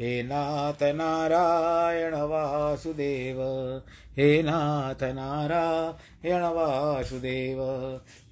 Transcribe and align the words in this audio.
हे 0.00 0.22
नाथ 0.22 0.82
नारायण 0.82 2.14
वासुदेव, 2.14 3.36
हे 4.16 4.42
नाथ 4.42 5.02
नारायण 5.02 6.42
वासुदेव, 6.42 7.62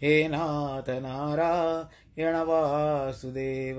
हे 0.03 0.29
नाथ 0.29 0.91
नारायण 0.91 2.34
वासुदेव। 2.34 3.77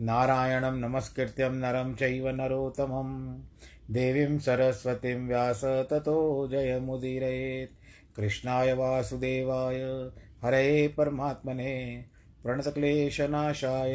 नारायणं 0.00 0.76
नमस्कृत्यं 0.76 1.50
नरं 1.50 1.94
चैव 1.94 2.28
नरोत्तमं, 2.28 3.40
देवीं 3.90 4.38
सरस्वतीं 4.38 5.28
व्यास 5.28 5.64
ततो 5.64 6.48
जयमुदीरयेत्। 6.50 8.16
कृष्णाय 8.16 8.72
वासुदेवाय, 8.72 10.10
हरे 10.44 10.88
परमात्मने, 10.88 12.04
प्रणतक्लेशनाशाय 12.42 13.94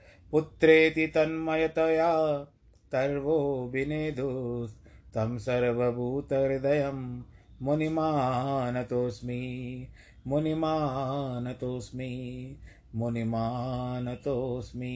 पुत्रेति 0.31 1.07
तन्मयतया 1.07 2.43
तर्वो 2.91 3.69
विनेदुस्तं 3.73 5.37
सर्वभूतहृदयं 5.37 7.23
मुनिमानतोऽस्मि 7.61 9.87
मुनिमानतोऽस्मि 10.27 12.57
मुनिमानतोऽस्मि। 12.95 14.91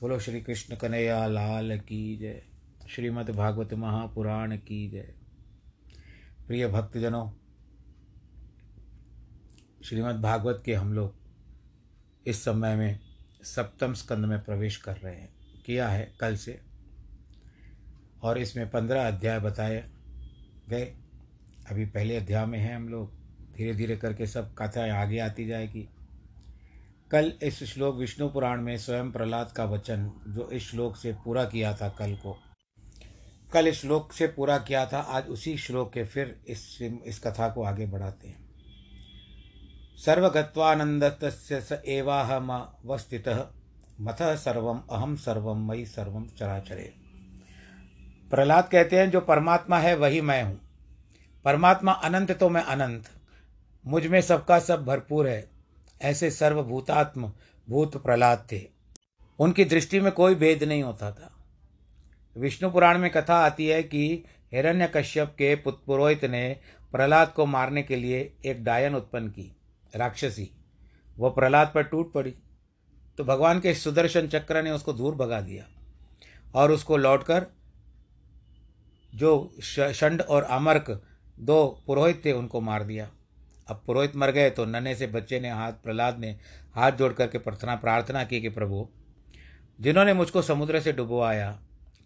बोलो 0.00 0.18
श्री 0.18 0.40
कृष्ण 0.40 0.76
कन्हैया, 0.76 1.26
लाल 1.26 1.78
की 1.78 2.16
जय। 2.16 2.42
श्रीमद् 2.88 3.30
भागवत 3.30 3.74
महापुराण 3.74 4.56
की 4.56 4.90
जय। 4.90 5.14
प्रिय 6.46 6.68
भक्तजनों, 6.68 7.30
श्रीमद् 9.84 10.22
भागवत 10.22 10.62
के 10.66 10.74
हम 10.74 10.92
लोग 10.92 11.27
इस 12.28 12.44
समय 12.44 12.76
में 12.76 13.00
सप्तम 13.42 13.94
स्कंद 13.94 14.24
में 14.24 14.44
प्रवेश 14.44 14.76
कर 14.76 14.96
रहे 14.96 15.14
हैं। 15.14 15.28
किया 15.66 15.88
है 15.88 16.14
कल 16.20 16.36
से। 16.36 16.60
और 18.22 18.38
इसमें 18.38 18.70
पंद्रह 18.70 19.08
अध्याय 19.08 19.40
बताए 19.40 19.90
गए। 20.68 20.84
अभी 21.70 21.86
पहले 21.86 22.16
अध्याय 22.16 22.46
में 22.46 22.58
हैं 22.58 22.76
हम 22.76 22.88
लोग। 22.88 23.12
धीरे 23.56 23.74
धीरे 23.74 23.96
करके 23.96 24.26
सब 24.26 24.54
कथाएँ 24.54 24.90
आगे 24.90 25.18
आती 25.18 25.46
जाएगी। 25.46 25.88
कल 27.10 27.32
इस 27.42 27.64
श्लोक 27.64 27.96
विष्णु 27.96 28.28
पुराण 28.28 28.60
में 28.60 28.78
स्वयं 28.78 29.12
प्रहलाद 29.12 29.52
का 29.52 29.64
वचन, 29.64 30.12
जो 30.28 30.50
इस 30.50 30.70
श्लोक 30.70 30.96
से 30.96 31.12
पूरा 31.12 31.44
किया 31.44 31.76
था 31.76 31.88
कल 31.88 32.14
को। 32.14 32.42
कल 33.52 33.66
इस 33.66 33.80
श्लोक 33.80 34.12
से 34.12 34.26
पूरा 34.26 34.58
किया 34.58 34.86
था, 34.86 34.98
आज 34.98 35.26
उसी 35.26 35.56
श्लोक 35.56 35.92
के 35.92 36.04
फिर 36.04 36.40
इस 36.48 36.78
इस 36.82 37.18
कथा 37.18 37.48
को 37.48 37.62
आगे 37.62 37.86
बढ़ाते 37.86 38.28
हैं। 38.28 38.47
सर्वगत्वानंद 40.04 41.18
स 41.24 41.82
एवाहम 41.86 42.72
वस्थित 42.86 43.28
मथ 44.00 44.36
सर्वम 44.36 44.80
अहम 44.90 45.16
सर्वम 45.16 45.68
मई 45.68 45.84
सर्वम 45.84 46.26
चराचरे। 46.26 46.94
प्रहलाद 48.30 48.68
कहते 48.68 48.98
हैं, 48.98 49.10
जो 49.10 49.20
परमात्मा 49.20 49.78
है, 49.78 49.96
वही 49.96 50.20
मैं 50.20 50.42
हूँ। 50.42 50.60
परमात्मा 51.44 51.92
अनंत 51.92 52.32
तो 52.32 52.48
मैं 52.48 52.62
अनंत। 52.62 53.04
मुझमें 53.86 54.20
सबका 54.20 54.58
सब 54.58 54.84
भरपूर 54.84 55.28
है। 55.28 55.50
ऐसे 56.02 56.30
सर्वभूतात्म 56.30 57.32
भूत 57.70 58.02
प्रहलाद 58.02 58.46
थे। 58.52 58.60
उनकी 59.38 59.64
दृष्टि 59.64 60.00
में 60.00 60.12
कोई 60.12 60.34
भेद 60.34 60.64
नहीं 60.64 60.82
होता 60.82 61.10
था। 61.10 61.44
विष्णु 62.36 62.70
पुराण 62.70 62.98
में 62.98 63.10
कथा 63.10 63.34
आती 63.34 63.66
है 63.66 63.82
कि 63.82 64.24
हिरण्य 64.52 64.92
कश्यप 64.96 65.28
के 65.28 65.54
पुरोहित 65.54 66.24
ने 66.24 66.56
प्रहलाद 66.92 67.28
को 67.28 67.46
मारने 67.46 67.82
के 67.82 67.96
लिए 67.96 68.36
एक 68.46 68.64
डायन 68.64 68.94
उत्पन्न 68.94 69.28
की। 69.28 69.54
राक्षसी, 69.94 70.50
वो 71.16 71.30
प्रहलाद 71.30 71.70
पर 71.74 71.82
टूट 71.82 72.12
पड़ी। 72.12 72.34
तो 73.18 73.24
भगवान 73.24 73.60
के 73.60 73.74
सुदर्शन 73.74 74.26
चक्र 74.28 74.62
ने 74.62 74.70
उसको 74.70 74.92
दूर 74.92 75.14
भगा 75.14 75.40
दिया 75.40 75.64
और 76.54 76.72
उसको 76.72 76.96
लौटकर 76.96 77.46
जो 79.12 79.30
शंड 79.62 80.22
और 80.22 80.42
अमर्क 80.42 80.90
दो 81.38 81.66
पुरोहित 81.86 82.24
थे, 82.24 82.32
उनको 82.32 82.60
मार 82.60 82.82
दिया। 82.82 83.08
अब 83.68 83.82
पुरोहित 83.86 84.16
मर 84.16 84.30
गए 84.30 84.50
तो 84.50 84.64
नन्हे 84.64 84.94
से 84.94 85.06
बच्चे 85.06 85.40
ने 85.40 85.50
हाथ, 85.50 85.72
प्रहलाद 85.72 86.18
ने 86.18 86.30
हाथ 86.74 86.92
जोड़ 86.92 87.12
करके 87.12 87.38
प्रार्थना 87.38 87.74
प्रार्थना 87.76 88.24
की 88.24 88.40
कि 88.40 88.48
प्रभु, 88.48 88.86
जिन्होंने 89.80 90.12
मुझको 90.12 90.42
समुद्र 90.42 90.80
से 90.80 90.92
डुबवाया 90.92 91.58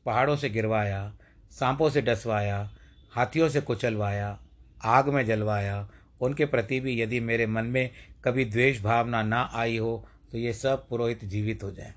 पहाड़ों 0.06 0.37
से 0.37 0.50
गिरवाया, 0.50 1.12
सांपों 1.52 1.90
से 1.90 2.02
डसवाया, 2.02 2.70
हाथियों 3.12 3.49
से 3.49 3.61
कुचलवाया, 3.61 4.38
आग 4.84 5.08
में 5.08 5.25
जलवाया 5.26 5.88
उनके 6.23 6.47
प्रति 6.47 6.81
भी 6.81 7.01
यदि 7.01 7.21
मेरे 7.21 7.47
मन 7.47 7.67
में 7.67 7.91
कभी 8.25 8.45
द्वेष 8.45 8.81
भावना 8.83 9.23
ना 9.23 9.43
आई 9.55 9.77
हो 9.79 10.09
तो 10.33 10.39
ये 10.39 10.53
सब 10.53 10.89
पुरोहित 10.89 11.25
जीवित 11.25 11.63
हो 11.63 11.71
जाए। 11.71 11.95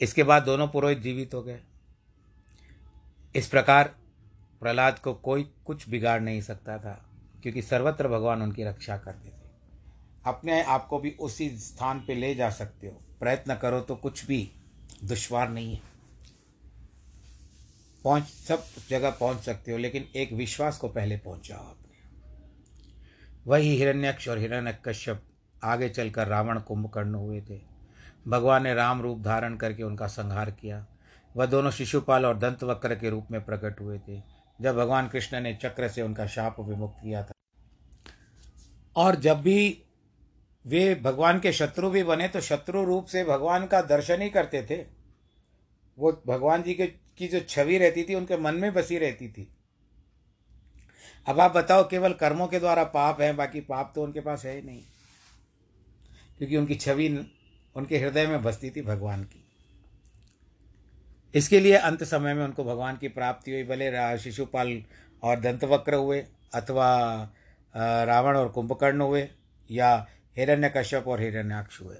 इसके 0.00 0.22
बाद 0.22 0.42
दोनों 0.42 0.68
पुरोहित 0.68 0.98
जीवित 0.98 1.34
हो 1.34 1.42
गए। 1.42 1.60
इस 3.34 3.48
प्रकार 3.48 3.94
प्रहलाद 4.60 4.98
को 4.98 5.14
कोई 5.14 5.42
कुछ 5.64 5.88
बिगाड़ 5.88 6.20
नहीं 6.20 6.40
सकता 6.40 6.78
था, 6.78 6.92
क्योंकि 7.42 7.62
सर्वत्र 7.62 8.08
भगवान 8.08 8.42
उनकी 8.42 8.64
रक्षा 8.64 8.96
करते 8.98 9.28
थे। 9.28 9.50
अपने 10.26 10.62
आप 10.62 10.86
को 10.86 10.98
भी 10.98 11.10
उसी 11.10 11.48
स्थान 11.58 12.00
पे 12.00 12.14
ले 12.14 12.34
जा 12.34 12.50
सकते 12.50 12.86
हो। 12.86 13.00
प्रयत्न 13.20 13.54
करो 13.54 13.80
तो 13.80 13.96
कुछ 13.96 14.24
भी 14.26 14.50
दुश्वार 15.04 15.50
नहीं 15.50 15.74
है। 15.74 15.95
पहुँच, 18.06 18.24
सब 18.24 18.64
जगह 18.90 19.10
पहुँच 19.10 19.38
सकते 19.38 19.72
हो, 19.72 19.78
लेकिन 19.78 20.04
एक 20.16 20.32
विश्वास 20.34 20.76
को 20.78 20.88
पहले 20.88 21.16
पहुंचाओ 21.18 21.58
आपने 21.60 21.84
वही 23.46 23.76
हिरण्यक्ष 23.76 24.28
और 24.28 24.38
हिरण्य 24.38 24.76
कश्यप 24.84 25.22
आगे 25.62 25.88
चलकर 25.88 26.26
रावण 26.28 26.58
कुंभकर्ण 26.60 27.14
हुए 27.14 27.40
थे। 27.40 27.60
भगवान 28.28 28.62
ने 28.62 28.74
राम 28.74 29.00
रूप 29.02 29.22
धारण 29.22 29.56
करके 29.56 29.82
उनका 29.82 30.06
संहार 30.08 30.50
किया। 30.50 30.84
वह 31.34 31.46
दोनों 31.46 31.70
शिशुपाल 31.70 32.26
और 32.26 32.38
दंतवक्र 32.38 32.94
के 32.94 33.10
रूप 33.10 33.30
में 33.30 33.44
प्रकट 33.44 33.80
हुए 33.80 33.98
थे। 33.98 34.20
जब 34.58 34.76
भगवान 34.76 35.08
कृष्ण 35.08 35.40
ने 35.40 35.54
चक्र 35.54 35.88
से 35.88 36.02
उनका 36.02 36.26
शाप 36.26 36.60
विमुक्त 36.60 37.02
किया 37.02 37.22
था, 37.22 37.32
और 38.96 39.16
जब 39.16 39.40
भी 39.42 39.82
वे 40.64 40.94
भगवान 40.94 41.40
के 41.40 41.52
शत्रु 41.52 41.90
भी 41.90 42.02
बने 42.04 42.28
तो 42.28 42.40
शत्रु 42.40 42.84
रूप 42.84 43.06
से 43.06 43.24
भगवान 43.24 43.66
का 43.66 43.80
दर्शन 43.84 44.22
ही 44.22 44.28
करते 44.30 44.62
थे। 44.70 44.76
वो 45.98 46.12
भगवान 46.26 46.62
जी 46.62 46.74
के 46.74 46.86
की 47.18 47.28
जो 47.28 47.40
छवि 47.40 47.78
रहती 47.78 48.02
थी, 48.04 48.14
उनके 48.14 48.36
मन 48.36 48.54
में 48.54 48.72
बसी 48.74 48.98
रहती 48.98 49.28
थी। 49.28 49.48
अब 51.26 51.40
आप 51.40 51.56
बताओ, 51.56 51.88
केवल 51.88 52.12
कर्मों 52.12 52.46
के 52.46 52.58
द्वारा 52.58 52.84
पाप 52.84 53.20
है, 53.20 53.32
बाकी 53.32 53.60
पाप 53.60 53.92
तो 53.94 54.02
उनके 54.02 54.20
पास 54.20 54.44
है 54.44 54.54
ही 54.56 54.62
नहीं। 54.62 54.82
क्योंकि 56.38 56.56
उनकी 56.56 56.74
छवि, 56.74 57.08
उनके 57.76 57.98
हृदय 57.98 58.26
में 58.26 58.42
बसती 58.42 58.70
थी 58.70 58.82
भगवान 58.82 59.24
की। 59.24 59.42
इसके 61.34 61.60
लिए 61.60 61.76
अंत 61.76 62.04
समय 62.04 62.34
में 62.34 62.44
उनको 62.44 62.64
भगवान 62.64 62.96
की 62.96 63.08
प्राप्ति 63.08 63.50
हुई। 63.50 63.64
भले 63.64 64.18
शिशुपाल 64.18 64.82
और 65.22 65.40
दंतवक्र 65.40 65.94
हुए, 65.94 66.24
अथवा 66.54 66.88
रावण 67.76 68.36
और 68.36 68.48
कुंभकर्ण 68.48 69.00
हुए, 69.00 69.28
या 69.70 70.06
हिरण्य 70.36 70.72
कश्यप 70.76 71.08
और 71.08 71.20
हिरण्याक्ष 71.20 71.80
हुए। 71.80 71.96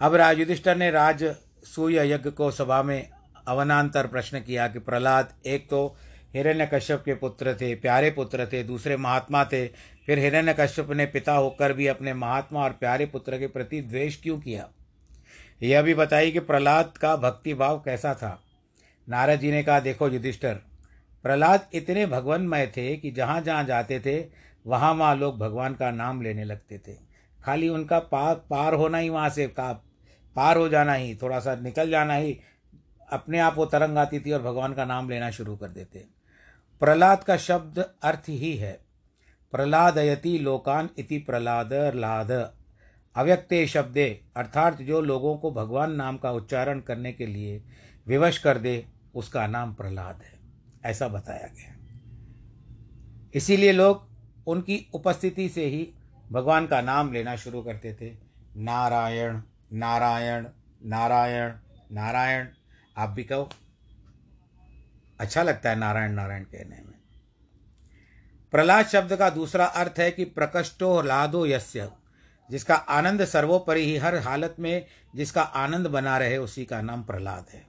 अब 0.00 0.14
राज 0.14 0.38
युधिष्ठर 0.38 0.76
ने 0.76 0.90
राज 0.90 1.24
सूर्य 1.64 2.12
यज्ञ 2.12 2.30
को 2.30 2.50
सभा 2.50 2.82
में 2.82 3.10
अवनांतर 3.48 4.06
प्रश्न 4.06 4.40
किया 4.40 4.68
कि 4.68 4.78
प्रहलाद 4.78 5.32
एक 5.46 5.68
तो 5.70 5.96
हिरण्य 6.34 6.70
कश्यप 6.74 7.02
के 7.04 7.14
पुत्र 7.14 7.54
थे, 7.54 7.74
प्यारे 7.74 8.10
पुत्र 8.10 8.46
थे, 8.46 8.62
दूसरे 8.62 8.96
महात्मा 8.96 9.44
थे, 9.44 9.66
फिर 10.06 10.18
हिरण्य 10.18 10.54
कश्यप 10.60 10.90
ने 10.90 11.06
पिता 11.06 11.32
होकर 11.32 11.72
भी 11.72 11.86
अपने 11.86 12.14
महात्मा 12.14 12.60
और 12.60 12.70
प्यारे 12.70 13.06
पुत्र 13.06 13.38
के 13.38 13.46
प्रति 13.46 13.80
द्वेष 13.80 14.22
क्यों 14.22 14.38
किया? 14.40 14.68
यह 15.62 15.82
भी 15.82 15.94
बताइए 15.94 16.30
कि 16.30 16.40
प्रहलाद 16.40 16.92
का 17.00 17.16
भक्ति 17.16 17.54
भाव 17.54 17.78
कैसा 17.78 18.14
था? 18.14 18.42
नारद 19.08 19.40
जी 19.40 19.50
ने 19.50 19.62
कहा, 19.62 19.80
देखो 19.80 20.08
युधिष्ठर, 20.08 20.54
प्रहलाद 21.22 21.68
इतने 21.74 22.06
भगवानमय 22.06 22.66
थे 22.66 22.96
कि 22.96 23.10
जहाँ 23.10 23.40
जहाँ 23.40 23.64
जाते 23.64 24.00
थे, 24.00 24.28
वहाँ 24.66 24.94
वहाँ 24.94 25.16
लोग 25.16 25.38
भगवान 25.38 25.74
का 25.74 25.90
नाम 25.90 26.22
लेने 26.22 26.44
लगते 26.44 26.78
थे। 26.78 26.92
खाली 27.44 27.68
उनका 27.68 27.98
पार 27.98 28.34
पार 28.34 28.74
होना 28.74 28.98
ही 28.98 29.08
वहाँ 29.08 29.28
से, 29.28 29.46
का, 29.46 29.72
पार 30.36 30.56
हो 30.56 30.68
जाना 30.68 30.94
ही, 30.94 31.14
थोड़ा 31.14 31.38
सा 31.40 31.54
निकल 31.54 31.90
जाना 31.90 32.14
ही 32.14 32.40
अपने 33.12 33.38
आप 33.38 33.56
वो 33.56 33.66
तरंग 33.66 33.98
आती 33.98 34.20
थी 34.20 34.32
और 34.32 34.42
भगवान 34.42 34.74
का 34.74 34.84
नाम 34.84 35.10
लेना 35.10 35.30
शुरू 35.30 35.56
कर 35.56 35.68
देते। 35.68 36.04
प्रहलाद 36.80 37.24
का 37.24 37.36
शब्द 37.36 37.78
अर्थ 38.02 38.28
ही 38.28 38.56
है, 38.56 38.72
प्रहलादयति 39.52 40.38
लोकान 40.38 40.88
इति 40.98 41.18
प्रहलाद 41.18 41.72
लाद। 41.94 42.30
अव्यक्ते 43.16 43.66
शब्दे, 43.66 44.20
अर्थात 44.36 44.82
जो 44.82 45.00
लोगों 45.00 45.36
को 45.36 45.50
भगवान 45.50 45.92
नाम 45.92 46.16
का 46.16 46.30
उच्चारण 46.30 46.80
करने 46.80 47.12
के 47.12 47.26
लिए 47.26 47.62
विवश 48.06 48.38
कर 48.38 48.58
दे, 48.58 48.86
उसका 49.14 49.46
नाम 49.46 49.74
प्रहलाद 49.74 50.22
है। 50.22 50.38
ऐसा 50.84 51.08
बताया 51.08 51.46
गया 51.46 51.74
इसीलिए 53.34 53.72
लोग 53.72 54.08
उनकी 54.46 54.86
उपस्थिति 54.94 55.48
से 55.48 55.64
ही 55.66 55.88
भगवान 56.32 56.66
का 56.66 56.80
नाम 56.80 57.12
लेना 57.12 57.36
शुरू 57.36 57.62
करते 57.62 57.92
थे। 57.94 58.10
नारायण 58.56 59.40
नारायण 59.72 60.46
नारायण 60.84 61.52
नारायण 61.92 62.46
आप 63.00 63.10
भी 63.10 63.24
कहो। 63.24 63.50
अच्छा 65.20 65.42
लगता 65.42 65.70
है 65.70 65.76
नारायण 65.76 66.12
नारायण 66.12 66.42
कहने 66.42 66.76
में। 66.76 67.00
प्रहलाद 68.52 68.86
शब्द 68.86 69.16
का 69.16 69.30
दूसरा 69.30 69.66
अर्थ 69.66 69.94
है 69.98 70.10
कि 70.10 70.24
प्रकष्टो 70.24 71.02
लादो 71.02 71.46
यस्य। 71.46 71.90
जिसका 72.50 72.74
आनंद 72.74 73.24
सर्वोपरि 73.24 73.84
ही 73.84 73.96
हर 73.96 74.16
हालत 74.16 74.56
में 74.58 74.86
जिसका 75.14 75.42
आनंद 75.42 75.86
बना 75.86 76.18
रहे 76.18 76.36
उसी 76.36 76.64
का 76.64 76.82
नाम 76.82 77.02
प्रहलाद 77.02 77.46
है। 77.52 77.66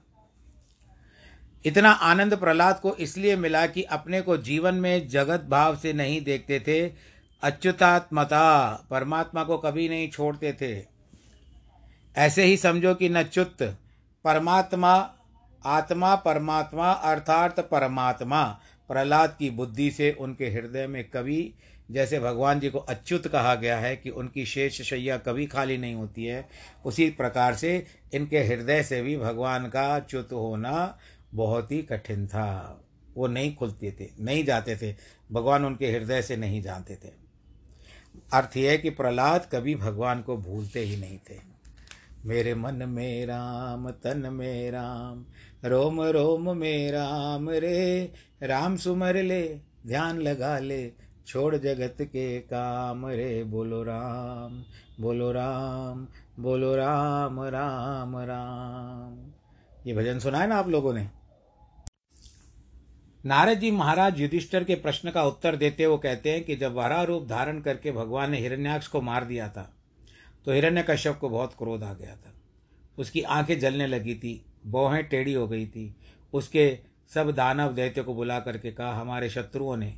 इतना 1.66 1.92
आनंद 1.92 2.38
प्रहलाद 2.38 2.80
को 2.80 2.96
इसलिए 2.96 3.36
मिला 3.36 3.68
कि 3.68 3.84
अपने 3.84 4.22
को 4.22 4.38
जीवन 4.38 4.76
में 4.76 5.08
जगत 5.08 5.42
भाव 5.42 5.78
से 5.78 5.94
नहीं 5.94 6.22
देखते 6.22 6.60
थे, 6.60 6.94
अच्युतात्मता 7.44 8.74
परमात्मा 8.90 9.44
को 9.44 9.58
कभी 9.58 9.90
नहीं 9.90 10.10
छोड़ते 10.10 10.54
थे। 10.54 10.86
ऐसे 12.18 12.44
ही 12.44 12.58
समझो 12.58 12.96
कि 12.96 13.10
न 13.10 13.24
परमात्मा 14.24 15.16
आत्मा 15.66 16.16
परमात्मा 16.16 16.92
अर्थात 16.92 17.60
परमात्मा। 17.60 18.44
प्रहलाद 18.88 19.36
की 19.40 19.50
बुद्धि 19.50 19.92
से 19.92 20.12
उनके 20.12 20.50
हृदय 20.50 20.88
में 20.88 21.04
कभी 21.10 21.54
जैसे 21.92 22.20
भगवान 22.20 22.60
जी 22.60 22.70
को 22.70 22.80
अच्युत 22.80 23.28
कहा 23.28 23.56
गया 23.56 23.78
है 23.78 23.96
कि 23.96 24.10
उनकी 24.10 24.46
शेष 24.46 24.82
शैया 24.82 25.18
कभी 25.18 25.46
खाली 25.46 25.78
नहीं 25.78 25.96
होती 25.96 26.26
है, 26.26 26.50
उसी 26.86 27.10
प्रकार 27.10 27.56
से 27.56 27.86
इनके 28.14 28.40
हृदय 28.40 28.84
से 28.84 29.02
भी 29.02 29.18
भगवान 29.18 29.70
का 29.70 29.96
अच्युत 29.96 30.32
होना 30.32 30.98
बहुत 31.34 31.72
ही 31.72 31.82
कठिन 31.82 32.28
था। 32.28 32.82
वो 33.18 33.28
नहीं 33.28 33.56
खुलते 33.56 33.92
थे, 34.00 34.10
नहीं 34.20 34.46
जाते 34.46 34.76
थे। 34.76 34.96
भगवान 35.32 35.66
उनके 35.66 35.92
हृदय 35.92 36.22
से 36.22 36.38
नहीं 36.38 36.62
जानते 36.62 36.96
थे। 36.96 37.10
अर्थ 38.34 38.58
यह 38.58 38.78
कि 38.78 38.90
प्रहलाद 38.90 39.50
कभी 39.52 39.76
भगवान 39.76 40.22
को 40.22 40.38
भूलते 40.38 40.80
ही 40.80 40.98
नहीं 40.98 41.18
थे। 41.18 41.40
मेरे 42.26 42.56
मन 42.56 42.76
में 42.76 43.26
राम, 43.26 43.90
तन 43.92 44.30
में 44.34 44.72
राम 44.72 45.26
रोम 45.64 46.02
रोम 46.02 46.58
में 46.58 46.92
राम 46.92 47.50
रे, 47.50 48.12
राम 48.44 48.76
सुमर 48.78 49.16
ले, 49.16 49.44
ध्यान 49.88 50.20
लगा 50.20 50.58
ले, 50.60 50.92
छोड़ 51.28 51.56
जगत 51.56 51.98
के 52.02 52.40
काम 52.40 53.06
रे। 53.08 53.44
बोलो 53.44 53.84
राम 53.84 54.64
बोलो 55.00 55.32
राम 55.32 56.08
बोलो 56.40 56.76
राम 56.76 57.40
राम 57.44 58.18
राम। 58.18 59.32
ये 59.88 59.94
भजन 59.94 60.20
सुना 60.20 60.38
है 60.38 60.48
ना 60.48 60.56
आप 60.56 60.68
लोगों 60.68 60.94
ने? 60.94 61.08
नारद 63.26 63.60
जी 63.60 63.72
महाराज 63.72 64.22
युधिष्ठर 64.22 64.64
के 64.64 64.76
प्रश्न 64.76 65.12
का 65.12 65.24
उत्तर 65.24 65.56
देते 65.56 65.86
वो 65.86 65.98
कहते 65.98 66.32
हैं 66.32 66.44
कि 66.44 66.56
जब 66.56 66.74
वरा 66.74 67.02
रूप 67.04 67.28
धारण 67.28 67.60
करके 67.62 67.92
भगवान 67.92 68.32
ने 68.32 68.38
हिरण्याक्ष 68.38 68.88
को 68.88 69.02
मार 69.02 69.26
दिया 69.26 69.48
था 69.50 69.72
तो 70.46 70.52
हिरण्य 70.52 70.86
कश्यप 70.90 71.18
को 71.18 71.30
बहुत 71.30 71.54
क्रोध 71.58 71.84
आ 71.84 71.94
गया 71.94 72.16
था। 72.16 72.34
उसकी 72.98 73.22
आँखें 73.22 73.60
जलने 73.60 73.88
लगी 73.88 74.16
थी 74.16 74.34
बोहें 74.68 75.04
टेढ़ी 75.04 75.34
हो 75.34 75.48
गई 75.48 75.66
थी। 75.68 75.96
उसके 76.34 76.80
सब 77.14 77.32
दानव 77.32 77.74
दैत्य 77.74 78.04
को 78.04 78.14
बुला 78.14 78.40
करके 78.40 78.72
कहा, 78.72 78.94
हमारे 78.94 79.30
शत्रुओं 79.30 79.78
ने 79.78 79.94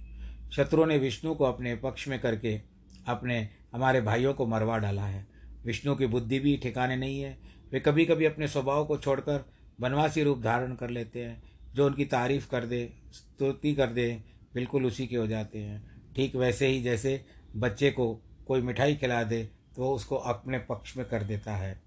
शत्रुओं 0.56 0.86
ने 0.86 0.98
विष्णु 0.98 1.34
को 1.36 1.44
अपने 1.44 1.76
पक्ष 1.76 2.08
में 2.08 2.20
करके 2.20 2.62
अपने, 3.08 3.50
हमारे 3.74 4.02
भाइयों 4.02 4.34
को 4.34 4.46
मरवा 4.46 4.78
डाला 4.78 5.06
है। 5.06 5.28
विष्णु 5.66 5.96
की 5.96 6.06
बुद्धि 6.06 6.40
भी 6.40 6.58
ठिकाने 6.58 6.96
नहीं 6.96 7.22
है। 7.22 7.38
वे 7.72 7.80
कभी 7.80 8.06
कभी 8.06 8.26
अपने 8.26 8.48
स्वभाव 8.48 8.86
को 8.86 8.98
छोड़कर 8.98 9.46
वनवासी 9.82 10.24
रूप 10.24 10.42
धारण 10.42 10.76
कर 10.76 10.90
लेते 10.90 11.20
हैं। 11.20 11.44
जो 11.74 11.86
उनकी 11.86 12.06
तारीफ़ 12.06 12.50
कर 12.50 12.66
दे, 12.66 12.94
स्तुति 13.12 13.74
कर 13.76 13.88
दे, 13.88 14.24
बिल्कुल 14.54 14.86
उसी 14.86 15.08
के 15.08 15.16
हो 15.16 15.28
जाते 15.28 15.60
हैं। 15.60 16.14
ठीक 16.16 16.36
वैसे 16.36 16.68
ही 16.68 16.82
जैसे 16.84 17.26
बच्चे 17.56 17.92
को 17.92 18.22
कोई 18.48 18.62
मिठाई 18.62 18.96
खिला 18.96 19.24
दे 19.24 19.50
तो 19.76 19.92
उसको 19.92 20.16
अपने 20.16 20.60
पक्ष 20.60 20.98
में 20.98 21.06
कर 21.06 21.24
देता 21.24 21.56
है। 21.56 21.82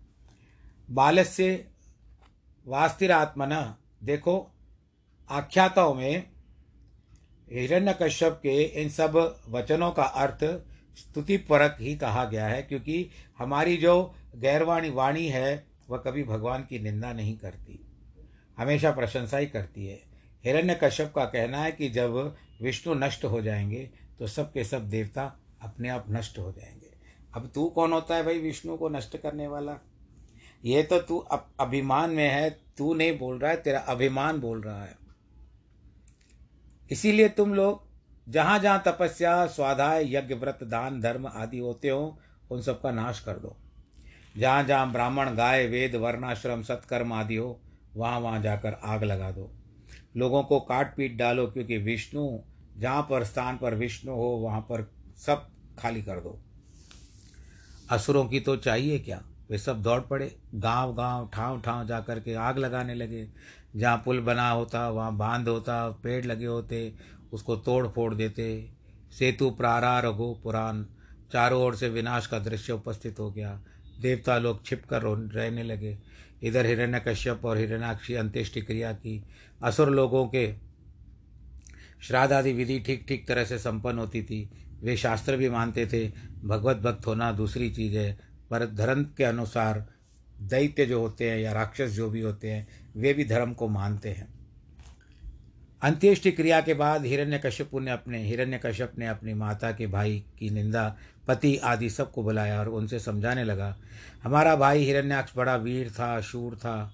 बालस्य 0.91 1.65
वास्तिरात्मना, 2.67 3.79
देखो, 4.03 4.51
आख्याताओं 5.31 5.95
में 5.95 6.29
हिरण्य 7.53 7.97
कश्यप 8.03 8.41
के 8.43 8.63
इन 8.63 8.89
सब 8.89 9.41
वचनों 9.49 9.91
का 9.91 10.03
अर्थ 10.03 10.45
स्तुति 10.99 11.37
परक 11.37 11.77
ही 11.81 11.97
कहा 11.97 12.25
गया 12.25 12.47
है, 12.47 12.63
क्योंकि 12.63 13.11
हमारी 13.39 13.77
जो 13.77 14.15
गैरवाणी 14.37 14.91
वाणी 14.91 15.29
है, 15.29 15.67
वह 15.91 15.99
कभी 15.99 16.25
भगवान 16.25 16.63
की 16.63 16.79
निंदा 16.79 17.13
नहीं 17.13 17.39
करती। 17.39 17.87
हमेशा 18.59 18.91
प्रशंसा 18.91 19.39
ही 19.39 19.47
करती 19.47 19.87
है। 19.87 20.03
हिरण्य 20.45 20.81
कश्यप 20.83 21.13
का 21.15 21.25
कहना 21.25 21.59
है 21.59 21.73
कि 21.73 21.89
जब 21.89 22.37
विष्णु 22.63 22.95
नष्ट 22.95 23.25
हो 23.25 23.43
जाएँगे 23.43 23.91
तो 24.19 24.27
सब 24.27 24.53
के 24.53 24.65
सब 24.65 24.89
देवता 24.89 25.41
अपने 25.63 25.89
आप 25.89 26.05
नष्ट 26.11 26.39
हो 26.39 26.53
जाएँगे। 26.53 26.91
अब 27.35 27.51
तू 27.55 27.69
कौन 27.69 27.93
होता 27.93 28.17
है 28.17 28.23
भाई 28.23 28.39
विष्णु 28.39 28.77
को 28.77 28.89
नष्ट 28.89 29.17
करने 29.17 29.47
वाला? 29.47 29.79
ये 30.67 30.83
तो 30.83 30.99
तू 30.99 31.19
अभिमान 31.61 32.11
में 32.11 32.29
है, 32.29 32.51
तू 32.51 32.95
नहीं 32.95 33.19
बोल 33.19 33.39
रहा 33.39 33.51
है, 33.51 33.57
तेरा 33.57 33.81
अभिमान 33.81 34.41
बोल 34.41 34.61
रहा 34.61 34.85
है। 34.85 34.97
इसीलिए 36.91 37.29
तुम 37.29 37.55
लोग 37.55 37.87
जहाँ 38.29 38.59
जहाँ 38.59 38.83
तपस्या, 38.87 39.47
स्वाध्याय, 39.47 40.17
यज्ञ, 40.17 40.35
व्रत, 40.35 40.59
दान, 40.63 41.01
धर्म 41.01 41.27
आदि 41.27 41.59
होते 41.59 41.89
हो, 41.89 42.19
उन 42.51 42.63
सब 42.63 42.83
का 42.83 42.91
नाश 42.91 43.21
कर 43.21 43.33
दो। 43.33 43.57
जहाँ 44.37 44.65
जहाँ 44.65 44.93
ब्राह्मण, 44.93 45.35
गाय, 45.35 45.67
वेद, 45.67 45.95
वर्णाश्रम, 45.95 46.63
सत्कर्म 46.63 47.13
आदि 47.13 47.37
हो, 47.37 47.61
वहाँ 47.97 48.21
वहाँ 48.21 48.43
जाकर 48.43 48.73
आग 48.85 49.05
लगा 49.05 49.31
दो। 49.31 49.53
लोगों 50.17 50.43
को 50.43 50.61
काट 50.61 50.97
पीट 50.97 51.17
डालो, 51.17 51.47
क्योंकि 51.47 51.79
विष्णु, 51.79 52.39
जहाँ 52.79 53.07
पर 53.11 53.25
स्थान 53.25 53.59
पर 53.59 53.75
विष्णु 53.75 54.13
हो, 54.13 54.27
वहाँ 54.27 54.61
पर 54.61 54.93
सब 55.17 55.49
खाली 55.79 56.03
कर 56.03 56.21
दो। 56.21 56.39
असुरों 57.91 58.25
की 58.25 58.41
तो 58.41 58.57
चाहिए 58.57 58.99
क्या? 58.99 59.23
वे 59.51 59.59
सब 59.59 59.83
दौड़ 59.83 60.01
पड़े। 60.01 60.37
गाँव 60.55 60.95
गाँव, 60.95 61.31
ठाव 61.35 61.61
ठाव 61.61 61.87
जा 61.87 62.01
कर 62.01 62.21
के 62.21 62.35
आग 62.35 62.59
लगाने 62.59 62.95
लगे। 62.95 63.29
जहाँ 63.77 64.03
पुल 64.05 64.21
बना 64.21 64.51
होता, 64.51 64.91
वहाँ 64.91 65.17
बाँध 65.17 65.49
होता, 65.49 65.91
पेड़ 65.91 66.27
लगे 66.27 66.47
होते, 66.47 66.95
उसको 67.33 67.57
तोड़ 67.57 67.89
फोड़ 67.89 68.15
देते। 68.15 68.71
सेतु 69.19 69.51
प्रारा 69.51 70.01
रघु 70.01 70.41
पुराण, 70.43 70.85
चारों 71.33 71.63
ओर 71.63 71.75
से 71.77 71.89
विनाश 71.89 72.27
का 72.27 72.39
दृश्य 72.39 72.73
उपस्थित 72.73 73.19
हो 73.19 73.31
गया। 73.31 73.61
देवता 74.01 74.39
लोग 74.39 74.65
छिप 74.65 74.85
कर 74.85 75.03
रहने 75.03 75.63
लगे। 75.63 75.99
इधर 76.43 76.67
हिरण्य 76.67 77.01
कश्यप 77.09 77.45
और 77.45 77.59
हिरण्याक्षी 77.59 78.15
अंत्येष्टि 78.15 78.63
क्रिया 78.63 78.93
की। 78.93 79.25
असुर 79.63 79.91
लोगों 79.91 80.29
के 80.29 80.55
श्राद्ध 82.03 82.33
आदि 82.33 82.53
विधि 82.53 82.81
ठीक 82.81 83.05
ठीक 83.09 83.29
तरह 83.29 83.45
से 83.45 83.59
संपन्न 83.59 83.99
होती 83.99 84.23
थी। 84.23 84.51
वे 84.83 84.97
शास्त्र 84.97 85.37
भी 85.37 85.49
मानते 85.49 85.87
थे, 85.87 86.13
भगवत 86.45 86.77
भक्त 86.77 87.07
होना 87.07 87.33
दूसरी 87.33 87.71
चीज़ 87.71 87.97
है। 87.97 88.26
पर 88.51 88.67
धर्म 88.67 89.05
के 89.17 89.25
अनुसार 89.25 89.87
दैत्य 90.41 90.87
जो 90.87 91.01
होते 91.01 91.31
हैं 91.31 91.39
या 91.39 91.53
राक्षस 91.53 91.89
जो 91.89 92.11
भी 92.11 92.21
होते 92.21 92.51
हैं, 92.51 92.67
वे 92.97 93.13
भी 93.15 93.25
धर्म 93.25 93.53
को 93.53 93.69
मानते 93.69 94.09
हैं। 94.09 94.37
अंत्येष्टि 95.83 96.33
क्रिया 96.33 96.61
के 96.61 96.75
बाद 96.75 97.05
हिरण्य 97.05 97.39
कश्यप 97.39 97.71
ने 97.75 97.91
अपने 97.91 98.23
हिरण्य 98.23 98.61
कश्यप 98.67 98.93
ने 98.99 99.07
अपनी 99.07 99.35
माता 99.35 99.73
के 99.73 99.87
भाई 99.87 100.25
की 100.39 100.51
निंदा, 100.51 100.97
पति 101.29 101.57
आदि 101.57 101.91
सबको 101.91 102.23
बुलाया 102.23 102.61
और 102.61 102.69
उनसे 102.69 102.99
समझाने 102.99 103.45
लगा, 103.45 103.77
हमारा 104.23 104.57
भाई 104.57 104.85
हिरण्याक्ष 104.85 105.33
बड़ा 105.37 105.57
वीर 105.57 105.91
था, 105.91 106.21
शूर 106.21 106.57
था। 106.57 106.93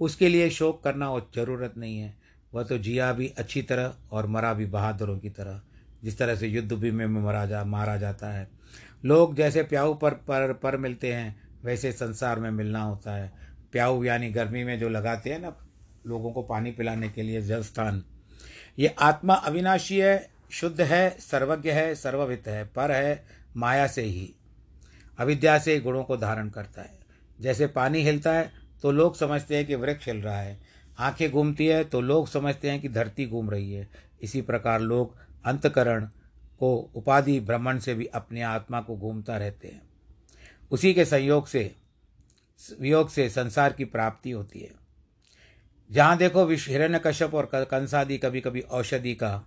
उसके 0.00 0.28
लिए 0.28 0.50
शोक 0.50 0.82
करना 0.84 1.10
और 1.10 1.30
ज़रूरत 1.34 1.74
नहीं 1.76 1.98
है। 1.98 2.14
वह 2.54 2.62
तो 2.62 2.78
जिया 2.78 3.12
भी 3.12 3.28
अच्छी 3.28 3.62
तरह 3.62 3.94
और 4.12 4.26
मरा 4.26 4.52
भी 4.54 4.66
बहादुरों 4.66 5.18
की 5.18 5.30
तरह। 5.30 5.60
जिस 6.04 6.18
तरह 6.18 6.36
से 6.36 6.48
युद्ध 6.48 6.72
भी 6.72 6.90
में 6.90 7.06
मरा 7.06 7.46
जा 7.46 7.64
मारा 7.64 7.96
जाता 7.96 8.28
है 8.28 8.48
लोग 9.04 9.34
जैसे 9.36 9.62
प्याऊ 9.62 9.94
पर 9.94 10.10
पर 10.10 10.52
पर 10.52 10.76
मिलते 10.76 11.12
हैं, 11.12 11.40
वैसे 11.64 11.92
संसार 11.92 12.40
में 12.40 12.50
मिलना 12.50 12.82
होता 12.82 13.14
है। 13.14 13.32
प्याऊ 13.72 14.04
यानी 14.04 14.30
गर्मी 14.30 14.64
में 14.64 14.78
जो 14.78 14.88
लगाते 14.88 15.30
हैं 15.30 15.38
ना, 15.38 15.56
लोगों 16.06 16.32
को 16.32 16.42
पानी 16.42 16.70
पिलाने 16.70 17.08
के 17.08 17.22
लिए 17.22 17.42
जल 17.42 17.62
स्थान 17.62 18.04
ये 18.78 18.94
आत्मा 19.00 19.34
अविनाशी 19.34 19.98
है, 19.98 20.30
शुद्ध 20.50 20.80
है, 20.80 21.16
सर्वज्ञ 21.20 21.70
है, 21.70 21.94
सर्ववित 21.94 22.48
है, 22.48 22.64
पर 22.64 22.90
है 22.90 23.24
माया 23.56 23.86
से 23.86 24.02
ही। 24.02 24.34
अविद्या 25.18 25.58
से 25.58 25.80
गुणों 25.80 26.04
को 26.04 26.16
धारण 26.16 26.48
करता 26.48 26.82
है। 26.82 26.98
जैसे 27.40 27.66
पानी 27.66 28.02
हिलता 28.02 28.32
है 28.32 28.52
तो 28.82 28.90
लोग 28.90 29.16
समझते 29.16 29.56
हैं 29.56 29.66
कि 29.66 29.74
वृक्ष 29.74 30.06
हिल 30.06 30.22
रहा 30.22 30.40
है। 30.40 30.58
आँखें 30.98 31.30
घूमती 31.30 31.66
है 31.66 31.84
तो 31.84 32.00
लोग 32.00 32.28
समझते 32.28 32.70
हैं 32.70 32.80
कि 32.80 32.88
धरती 32.88 33.26
घूम 33.26 33.50
रही 33.50 33.72
है। 33.72 33.88
इसी 34.22 34.42
प्रकार 34.42 34.80
लोग 34.80 35.16
अंतकरण 35.44 36.08
को 36.58 36.90
उपाधि 36.94 37.40
ब्रह्मण 37.40 37.78
से 37.78 37.94
भी 37.94 38.06
अपने 38.06 38.42
आत्मा 38.42 38.80
को 38.80 38.96
घूमता 38.96 39.36
रहते 39.36 39.68
हैं। 39.68 39.82
उसी 40.70 40.94
के 40.94 41.04
संयोग 41.04 41.46
से, 41.46 41.74
वियोग 42.80 43.10
से 43.10 43.28
संसार 43.28 43.72
की 43.72 43.84
प्राप्ति 43.84 44.30
होती 44.30 44.60
है। 44.60 44.70
जहाँ 45.92 46.16
देखो 46.16 46.46
विश्व 46.46 46.70
हिरण्य 46.70 47.00
कश्यप 47.06 47.34
और 47.34 47.50
कंसादि 47.54 48.18
कभी 48.18 48.40
कभी 48.40 48.60
औषधि 48.60 49.14
का 49.14 49.44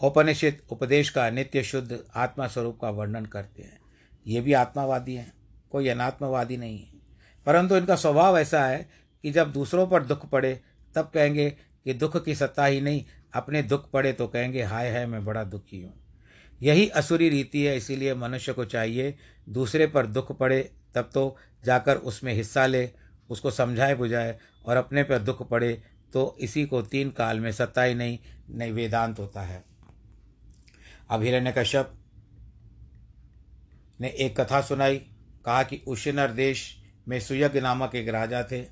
औपनिषित 0.00 0.62
उपदेश 0.70 1.10
का, 1.10 1.30
नित्य 1.30 1.62
शुद्ध 1.62 2.04
आत्मा 2.14 2.46
स्वरूप 2.46 2.80
का 2.80 2.90
वर्णन 2.90 3.26
करते 3.26 3.62
हैं। 3.62 3.80
ये 4.26 4.40
भी 4.40 4.52
आत्मावादी 4.52 5.14
हैं, 5.14 5.32
कोई 5.70 5.88
अनात्मवादी 5.88 6.56
नहीं 6.56 6.78
है। 6.78 6.92
परंतु 7.46 7.76
इनका 7.76 7.96
स्वभाव 7.96 8.38
ऐसा 8.38 8.66
है 8.66 8.88
कि 9.22 9.30
जब 9.30 9.52
दूसरों 9.52 9.86
पर 9.86 10.02
दुख 10.02 10.30
पड़े, 10.30 10.60
तब 10.94 11.10
कहेंगे 11.14 11.50
कि 11.84 11.94
दुख 11.94 12.24
की 12.24 12.34
सत्ता 12.34 12.64
ही 12.64 12.80
नहीं, 12.80 13.04
अपने 13.34 13.62
दुख 13.62 13.90
पड़े 13.90 14.12
तो 14.12 14.28
कहेंगे, 14.28 14.62
हाय 14.62 14.92
हाय, 14.92 15.06
मैं 15.06 15.24
बड़ा 15.24 15.44
दुखी 15.44 15.82
हूँ। 15.82 15.97
यही 16.60 16.88
असुरी 16.88 17.28
रीति 17.28 17.62
है, 17.62 17.76
इसीलिए 17.76 18.14
मनुष्य 18.14 18.52
को 18.52 18.64
चाहिए 18.64 19.14
दूसरे 19.48 19.86
पर 19.86 20.06
दुख 20.06 20.36
पड़े, 20.38 20.60
तब 20.94 21.10
तो 21.14 21.36
जाकर 21.64 21.96
उसमें 21.96 22.32
हिस्सा 22.34 22.66
ले, 22.66 22.90
उसको 23.30 23.50
समझाए 23.50 23.94
बुझाए 23.94 24.38
और 24.64 24.76
अपने 24.76 25.02
पर 25.02 25.18
दुख 25.18 25.48
पड़े 25.48 25.72
तो 26.12 26.36
इसी 26.40 26.64
को 26.66 26.80
तीन 26.82 27.10
काल 27.10 27.40
में 27.40 27.50
सत्ता 27.52 27.82
ही 27.82 27.94
नहीं 27.94 28.18
नहीं 28.50 28.72
वेदांत 28.72 29.18
होता 29.18 29.42
है। 29.42 29.62
अब 31.10 31.22
हिरण्य 31.22 31.52
कश्यप 31.58 31.92
ने 34.00 34.08
एक 34.08 34.40
कथा 34.40 34.60
सुनाई, 34.60 34.96
कहा 35.46 35.62
कि 35.62 35.80
उशनर 35.86 36.32
देश 36.32 36.64
में 37.08 37.18
सुयज्ञ 37.20 37.60
नामक 37.60 37.94
एक 37.94 38.08
राजा 38.08 38.42
थे, 38.42 38.62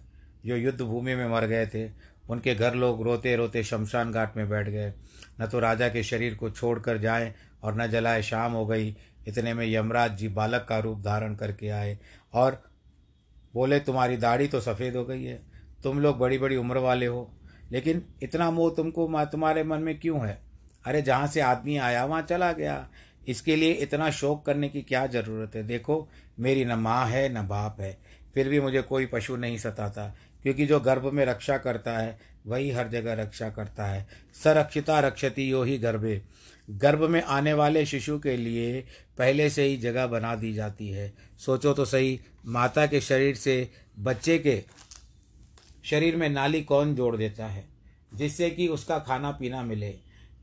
जो 0.47 0.57
युद्ध 0.57 0.81
भूमि 0.81 1.15
में 1.15 1.29
मर 1.29 1.47
गए 1.47 1.67
थे। 1.67 1.91
उनके 2.29 2.55
घर 2.55 2.75
लोग 2.75 3.03
रोते 3.03 3.35
रोते 3.37 3.63
शमशान 3.65 4.13
घाट 4.13 4.37
में 4.37 4.49
बैठ 4.49 4.69
गए। 4.69 4.93
न 5.41 5.47
तो 5.47 5.59
राजा 5.59 5.89
के 5.89 6.03
शरीर 6.03 6.35
को 6.35 6.51
छोड़कर 6.51 6.99
जाएँ 6.99 7.35
और 7.67 7.81
न 7.81 7.87
जलाए 7.87 8.23
शाम 8.23 8.53
हो 8.53 8.67
गई। 8.67 8.97
इतने 9.29 9.55
में 9.55 9.67
यमराज 9.67 10.17
जी 10.17 10.29
बालक 10.29 10.67
का 10.69 10.79
रूप 10.79 11.01
धारण 11.01 11.35
करके 11.35 11.69
आए 11.69 11.99
और 12.33 12.71
बोले, 13.55 13.81
तुम्हारी 13.81 14.17
दाढ़ी 14.17 14.49
तो 14.49 14.61
सफ़ेद 14.61 14.97
हो 14.97 15.05
गई 15.05 15.25
है। 15.25 15.43
तुम 15.83 16.01
लोग 16.01 16.19
बड़ी 16.19 16.39
बड़ी 16.39 16.57
उम्र 16.57 16.79
वाले 16.79 17.07
हो। 17.07 17.33
लेकिन 17.73 18.05
इतना 18.23 18.51
मोह 18.51 18.75
तुमको 18.77 19.25
तुम्हारे 19.25 19.65
मन 19.65 19.79
में 19.79 20.01
क्यों 20.01 20.29
है? 20.29 20.43
अरे, 20.85 21.03
जहाँ 21.03 21.27
से 21.27 21.41
आदमी 21.41 21.77
आया, 21.77 22.05
वहाँ 22.05 22.23
चला 22.23 22.53
गया। 22.53 22.89
इसके 23.29 23.57
लिए 23.57 23.73
इतना 23.73 24.11
शोक 24.11 24.47
करने 24.47 24.69
की 24.69 24.83
क्या 24.83 25.07
ज़रूरत 25.07 25.55
है? 25.55 25.63
देखो, 25.63 26.09
मेरी 26.39 26.65
न 26.65 26.73
माँ 26.73 27.07
है, 27.07 27.45
न 27.45 27.49
बाप 27.49 27.81
है। 27.81 27.99
फिर 28.35 28.49
भी 28.49 28.61
मुझे 28.61 28.83
कोई 28.83 29.07
पशु 29.07 29.37
नहीं 29.37 29.59
सताता, 29.59 30.17
क्योंकि 30.43 30.67
जो 30.67 30.81
गर्भ 30.81 31.13
में 31.13 31.25
रक्षा 31.25 31.59
करता 31.59 31.99
है, 31.99 32.19
वही 32.47 32.71
हर 32.71 32.89
जगह 32.89 33.13
रक्षा 33.13 33.51
करता 33.51 33.87
है। 33.87 34.07
सरक्षिता 34.45 35.01
रक्षति 35.01 35.53
यो 35.53 35.63
ही 35.63 35.79
गर्भे। 35.79 36.23
गर्भ 36.69 37.03
में 37.03 37.23
आने 37.23 37.53
वाले 37.53 37.85
शिशु 37.87 38.19
के 38.19 38.37
लिए 38.37 38.81
पहले 39.19 39.49
से 39.51 39.65
ही 39.65 39.77
जगह 39.77 40.07
बना 40.07 40.35
दी 40.35 40.53
जाती 40.55 40.89
है। 40.89 41.13
सोचो 41.39 41.73
तो 41.73 41.85
सही, 41.85 42.21
माता 42.47 42.87
के 42.87 43.01
शरीर 43.01 43.35
से 43.35 43.71
बच्चे 43.99 44.39
के 44.39 44.63
शरीर 45.85 46.17
में 46.17 46.29
नाली 46.29 46.63
कौन 46.63 46.95
जोड़ 46.95 47.17
देता 47.17 47.47
है, 47.47 47.65
जिससे 48.15 48.51
कि 48.51 48.69
उसका 48.69 48.99
खाना 48.99 49.31
पीना 49.31 49.63
मिले। 49.63 49.95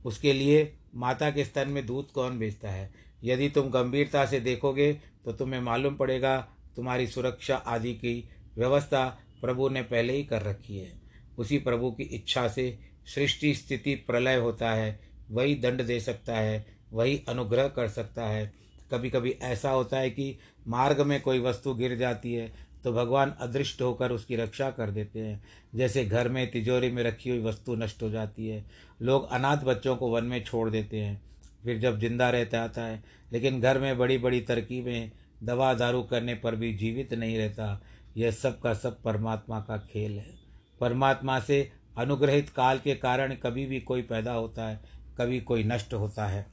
उसके 0.06 0.34
लिए 0.34 0.72
माता 0.96 1.30
के 1.32 1.46
स्तन 1.46 1.70
में 1.70 1.86
दूध 1.86 2.12
कौन 2.12 2.39
बेचता 2.39 2.70
है? 2.70 2.94
यदि 3.24 3.50
तुम 3.50 3.70
गंभीरता 3.70 4.25
से 4.25 4.39
देखोगे 4.39 4.92
तो 5.25 5.32
तुम्हें 5.32 5.62
मालूम 5.62 5.96
पड़ेगा, 5.96 6.38
तुम्हारी 6.75 7.08
सुरक्षा 7.08 7.56
आदि 7.56 7.94
की 7.94 8.30
व्यवस्था 8.58 9.06
प्रभु 9.42 9.70
ने 9.70 9.82
पहले 9.82 10.13
ही 10.13 10.24
कर 10.24 10.42
रखी 10.42 10.77
है। 10.77 10.92
उसी 11.38 11.58
प्रभु 11.58 11.92
की 11.92 12.03
इच्छा 12.03 12.48
से 12.48 12.77
सृष्टि 13.06 13.53
स्थिति 13.53 13.96
प्रलय 13.96 14.36
होता 14.36 14.72
है। 14.72 15.00
वही 15.30 15.56
दंड 15.56 15.82
दे 15.82 16.00
सकता 16.00 16.36
है, 16.36 16.65
वही 16.92 17.24
अनुग्रह 17.30 17.68
कर 17.70 17.88
सकता 17.89 18.25
है। 18.25 18.51
कभी 18.92 19.10
कभी 19.10 19.32
ऐसा 19.44 19.70
होता 19.72 19.98
है 19.98 20.10
कि 20.10 20.38
मार्ग 20.68 21.01
में 21.01 21.20
कोई 21.22 21.39
वस्तु 21.39 21.74
गिर 21.75 21.98
जाती 21.98 22.34
है 22.34 22.51
तो 22.84 22.92
भगवान 22.94 23.34
अदृष्ट 23.42 23.82
होकर 23.82 24.12
उसकी 24.12 24.36
रक्षा 24.36 24.70
कर 24.72 24.89
देते 24.92 25.20
हैं। 25.20 25.44
जैसे 25.75 26.03
घर 26.06 26.30
में 26.30 26.50
तिजोरी 26.51 26.89
में 26.92 27.01
रखी 27.03 27.30
हुई 27.30 27.39
वस्तु 27.42 27.75
नष्ट 27.75 28.01
हो 28.03 28.10
जाती 28.10 28.48
है, 28.48 28.63
लोग 29.01 29.30
अनाथ 29.30 29.63
बच्चों 29.65 29.96
को 29.96 30.10
वन 30.10 30.24
में 30.24 30.44
छोड़ 30.44 30.70
देते 30.70 31.00
हैं, 31.00 31.22
फिर 31.63 31.80
जब 31.80 32.00
ज़िंदा 32.00 32.30
रहता 32.30 32.63
आता 32.63 32.82
है। 32.82 33.03
लेकिन 33.32 33.60
घर 33.62 33.80
में 33.80 33.98
बड़ी 33.98 34.18
बड़ी 34.18 34.42
तरकीबें 34.42 35.12
दवा 35.44 35.74
दारू 35.74 36.01
करने 36.03 36.36
पर 36.36 36.56
भी 36.56 36.74
जीवित 36.74 37.13
नहीं 37.13 37.38
रहता, 37.38 37.82
यह 38.18 38.32
सब 38.32 38.60
का 38.62 38.74
सब 38.74 39.01
परमात्मा 39.03 39.60
का 39.62 39.77
खेल 39.86 40.12
है। 40.13 40.34
परमात्मा 40.82 41.39
से 41.39 41.70
अनुग्रहित 41.98 42.50
काल 42.50 42.80
के 42.80 42.96
कारण 42.98 43.36
कभी 43.36 43.65
भी 43.65 43.80
कोई 43.82 44.01
पैदा 44.03 44.34
होता 44.34 44.68
है 44.68 44.82
कभी 45.17 45.39
कोई 45.41 45.63
नष्ट 45.63 45.93
होता 45.93 46.27
है। 46.27 46.46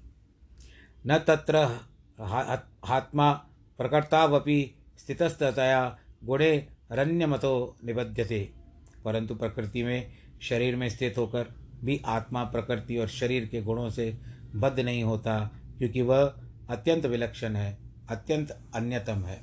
न 1.07 1.19
तत्र 1.19 1.57
हात्मा 2.85 3.33
प्रकर्तावपि 3.79 4.75
स्थितस्तया 4.99 5.99
गुणे 6.25 6.69
रण्यमतो 6.93 7.77
निबध्यते। 7.85 8.53
परंतु 9.05 9.35
प्रकृति 9.35 9.83
में, 9.83 10.13
शरीर 10.43 10.77
में 10.77 10.89
स्थित 10.89 11.19
होकर 11.19 11.55
भी 11.85 12.03
आत्मा 12.07 12.45
प्रकृति 12.45 12.99
और 12.99 13.09
शरीर 13.09 13.47
के 13.47 13.63
गुणों 13.63 13.91
से 13.91 14.19
बद्ध 14.55 14.81
नहीं 14.81 15.03
होता, 15.03 15.39
क्योंकि 15.79 16.03
वह 16.03 16.35
अत्यंत 16.71 17.07
विलक्षण 17.07 17.57
है, 17.57 17.79
अत्यंत 18.09 18.51
अन्यतम 18.75 19.25
है। 19.25 19.41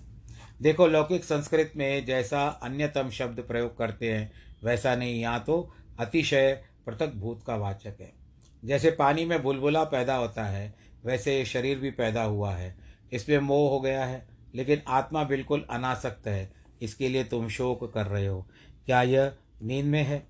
देखो, 0.62 0.88
लौकिक 0.88 1.24
संस्कृत 1.24 1.74
में 1.76 2.06
जैसा 2.06 2.48
अन्यतम 2.48 3.10
शब्द 3.10 3.40
प्रयोग 3.40 3.78
करते 3.78 4.14
हैं, 4.14 4.32
वैसा 4.64 4.96
नहीं 4.96 5.22
यहाँ 5.22 5.44
तो 5.44 5.74
अतिशय 6.00 6.64
पृथक 6.86 7.14
भूत 7.16 7.44
का 7.48 7.56
वाचक 7.56 7.98
है। 8.02 8.17
जैसे 8.66 8.92
पानी 8.92 9.26
में 9.26 9.44
बुलबुला 9.44 9.84
पैदा 9.84 10.16
होता 10.16 10.46
है, 10.46 10.76
वैसे 11.06 11.38
ये 11.38 11.46
शरीर 11.46 11.80
भी 11.80 11.92
पैदा 11.92 12.24
हुआ 12.24 12.56
है। 12.56 12.78
इसमें 13.14 13.40
मोह 13.40 13.70
हो 13.70 13.80
गया 13.80 14.06
है, 14.06 14.28
लेकिन 14.56 14.82
आत्मा 14.88 15.24
बिल्कुल 15.24 15.66
अनासक्त 15.70 16.28
है। 16.28 16.54
इसके 16.82 17.10
लिए 17.10 17.24
तुम 17.24 17.50
शोक 17.50 17.94
कर 17.94 18.06
रहे 18.06 18.28
हो। 18.28 18.48
क्या 18.86 19.02
यह 19.02 19.36
नींद 19.64 19.86
में 19.86 20.04
है? 20.04 20.28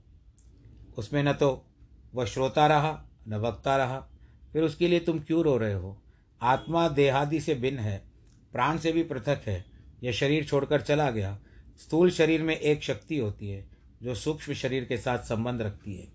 उसमें 0.98 1.24
न 1.24 1.34
तो 1.34 1.66
वह 2.16 2.26
श्रोता 2.26 2.68
रहा, 2.68 3.06
न 3.28 3.36
वक्ता 3.36 3.78
रहा। 3.78 4.08
फिर 4.54 4.64
उसके 4.64 4.88
लिए 4.88 5.00
तुम 5.00 5.20
क्यों 5.20 5.44
रो 5.44 5.58
रहे 5.58 5.74
हो? 5.74 6.02
आत्मा 6.42 6.88
देहादि 6.90 7.40
से 7.40 7.56
भिन्न 7.56 7.80
है, 7.80 8.04
प्राण 8.52 8.78
से 8.78 8.92
भी 8.92 9.04
पृथक 9.04 9.42
है। 9.48 9.66
यह 10.04 10.12
शरीर 10.12 10.46
छोड़कर 10.46 10.82
चला 10.82 11.12
गया। 11.12 11.40
स्थूल 11.78 12.12
शरीर 12.12 12.44
में 12.44 12.56
एक 12.58 12.84
शक्ति 12.84 13.18
होती 13.18 13.50
है, 13.50 13.70
जो 14.04 14.16
सूक्ष्म 14.16 14.54
शरीर 14.54 14.86
के 14.86 14.98
साथ 14.98 15.20
संबंध 15.20 15.62
रखती 15.62 15.96
है। 15.96 16.08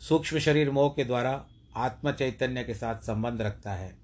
सूक्ष्म 0.00 0.38
शरीर 0.38 0.70
मोह 0.70 0.88
के 0.88 1.04
द्वारा 1.04 1.46
आत्म 1.76 2.12
चैतन्य 2.12 2.62
के 2.64 2.74
साथ 2.74 3.00
संबंध 3.00 3.42
रखता 3.42 3.72
है। 3.72 3.94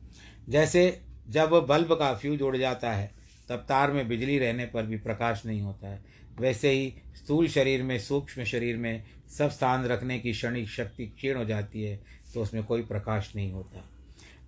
जैसे 0.48 1.00
जब 1.28 1.50
बल्ब 1.68 1.94
का 1.94 2.12
फ्यूज 2.14 2.42
उड़ 2.42 2.56
जाता 2.56 2.92
है, 2.92 3.10
तब 3.48 3.64
तार 3.68 3.92
में 3.92 4.06
बिजली 4.08 4.38
रहने 4.38 4.66
पर 4.66 4.86
भी 4.86 4.96
प्रकाश 4.98 5.42
नहीं 5.46 5.60
होता 5.60 5.88
है। 5.88 6.04
वैसे 6.40 6.70
ही 6.70 6.92
स्थूल 7.16 7.48
शरीर 7.48 7.82
में, 7.82 7.98
सूक्ष्म 7.98 8.44
शरीर 8.44 8.76
में 8.76 9.04
सब 9.28 9.50
स्थान 9.50 9.84
रखने 9.86 10.18
की 10.18 10.32
क्षणिक 10.32 10.68
शक्ति 10.68 11.06
क्षीण 11.06 11.36
हो 11.36 11.44
जाती 11.44 11.82
है 11.82 12.00
तो 12.34 12.42
उसमें 12.42 12.62
कोई 12.64 12.82
प्रकाश 12.82 13.32
नहीं 13.36 13.52
होता। 13.52 13.84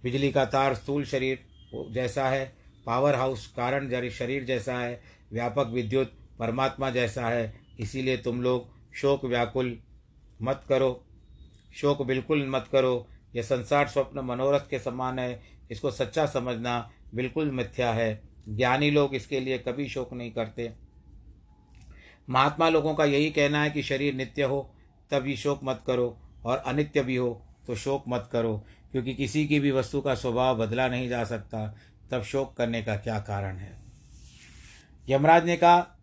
बिजली 0.02 0.30
का 0.32 0.44
तार 0.44 0.74
स्थूल 0.74 1.04
शरीर 1.04 1.38
जैसा 1.92 2.28
है, 2.28 2.52
पावर 2.86 3.14
हाउस 3.14 3.46
कारण 3.46 3.88
जरी 3.88 4.10
शरीर 4.10 4.44
जैसा 4.44 4.78
है, 4.78 5.00
व्यापक 5.32 5.66
विद्युत 5.66 6.12
परमात्मा 6.38 6.90
जैसा 6.90 7.28
है, 7.28 7.52
इसीलिए 7.80 8.16
तुम 8.16 8.42
लोग 8.42 8.68
शोक 8.94 9.24
व्याकुल 9.24 9.78
मत 10.42 10.64
करो। 10.68 11.06
शोक 11.74 12.02
बिल्कुल 12.02 12.48
मत 12.48 12.68
करो। 12.72 13.08
यह 13.36 13.42
संसार 13.42 13.88
स्वप्न 13.88 14.20
मनोरथ 14.20 14.60
के 14.60 14.78
समान 14.78 15.18
है। 15.18 15.42
इसको 15.70 15.90
सच्चा 15.90 16.26
समझना 16.26 16.90
बिल्कुल 17.14 17.50
मिथ्या 17.50 17.92
है। 17.92 18.22
ज्ञानी 18.48 18.90
लोग 18.90 19.14
इसके 19.14 19.40
लिए 19.40 19.58
कभी 19.58 19.88
शोक 19.88 20.12
नहीं 20.12 20.32
करते। 20.32 20.72
महात्मा 22.30 22.68
लोगों 22.68 22.94
का 22.94 23.04
यही 23.04 23.30
कहना 23.30 23.62
है 23.62 23.70
कि 23.70 23.82
शरीर 23.82 24.14
नित्य 24.14 24.42
हो, 24.42 24.74
तभी 25.10 25.36
शोक 25.36 25.60
मत 25.64 25.82
करो। 25.86 26.20
और 26.44 26.58
अनित्य 26.58 27.02
भी 27.02 27.16
हो 27.16 27.46
तो 27.66 27.74
शोक 27.74 28.04
मत 28.08 28.28
करो। 28.32 28.64
क्योंकि 28.92 29.14
किसी 29.14 29.46
की 29.46 29.60
भी 29.60 29.70
वस्तु 29.70 30.00
का 30.00 30.14
स्वभाव 30.14 30.66
बदला 30.66 30.88
नहीं 30.88 31.08
जा 31.08 31.24
सकता। 31.24 31.76
तब 32.10 32.22
शोक 32.22 32.56
करने 32.56 32.82
का 32.82 32.96
क्या 32.96 33.18
कारण 33.18 33.56
है? 33.56 33.82
यमराज 35.08 35.44
ने 35.44 35.56
कहा, 35.56 35.98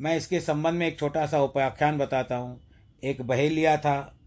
मैं 0.00 0.16
इसके 0.16 0.40
संबंध 0.40 0.74
में 0.74 0.86
एक 0.86 0.98
छोटा 0.98 1.26
सा 1.26 1.42
उपाख्यान 1.42 1.98
बताता 1.98 2.36
हूँ। 2.36 2.60
एक 3.04 3.22
बहेलिया 3.22 3.76
था 3.76 4.18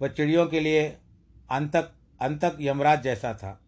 वह 0.00 0.08
चिड़ियों 0.08 0.46
के 0.46 0.60
लिए 0.60 0.82
अंतक 1.50 1.90
अंतक 2.20 2.56
यमराज 2.60 3.02
जैसा 3.02 3.32
था। 3.34 3.58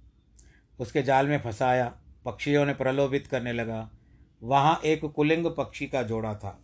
उसके 0.78 1.02
जाल 1.02 1.26
में 1.26 1.40
फंसाया, 1.42 1.92
पक्षियों 2.24 2.64
ने 2.66 2.74
प्रलोभित 2.74 3.26
करने 3.26 3.52
लगा। 3.52 3.88
वहाँ 4.42 4.80
एक 4.84 5.04
कुलिंग 5.06 5.46
पक्षी 5.58 5.86
का 5.86 6.02
जोड़ा 6.02 6.34
था, 6.34 6.58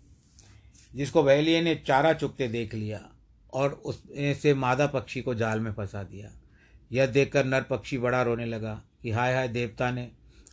जिसको 0.94 1.22
बहेलिए 1.22 1.60
ने 1.62 1.74
चारा 1.86 2.12
चुगते 2.12 2.48
देख 2.48 2.74
लिया 2.74 3.00
और 3.52 3.72
उसमें 3.72 4.34
से 4.34 4.54
मादा 4.54 4.86
पक्षी 4.86 5.22
को 5.22 5.34
जाल 5.34 5.60
में 5.60 5.72
फंसा 5.72 6.02
दिया। 6.02 6.30
यह 6.92 7.06
देखकर 7.06 7.44
नर 7.44 7.62
पक्षी 7.62 7.98
बड़ा 7.98 8.22
रोने 8.22 8.46
लगा 8.46 8.80
कि 9.02 9.10
हाय 9.10 9.34
हाय 9.34 9.48
देवता 9.48 9.90
ने 9.90 10.08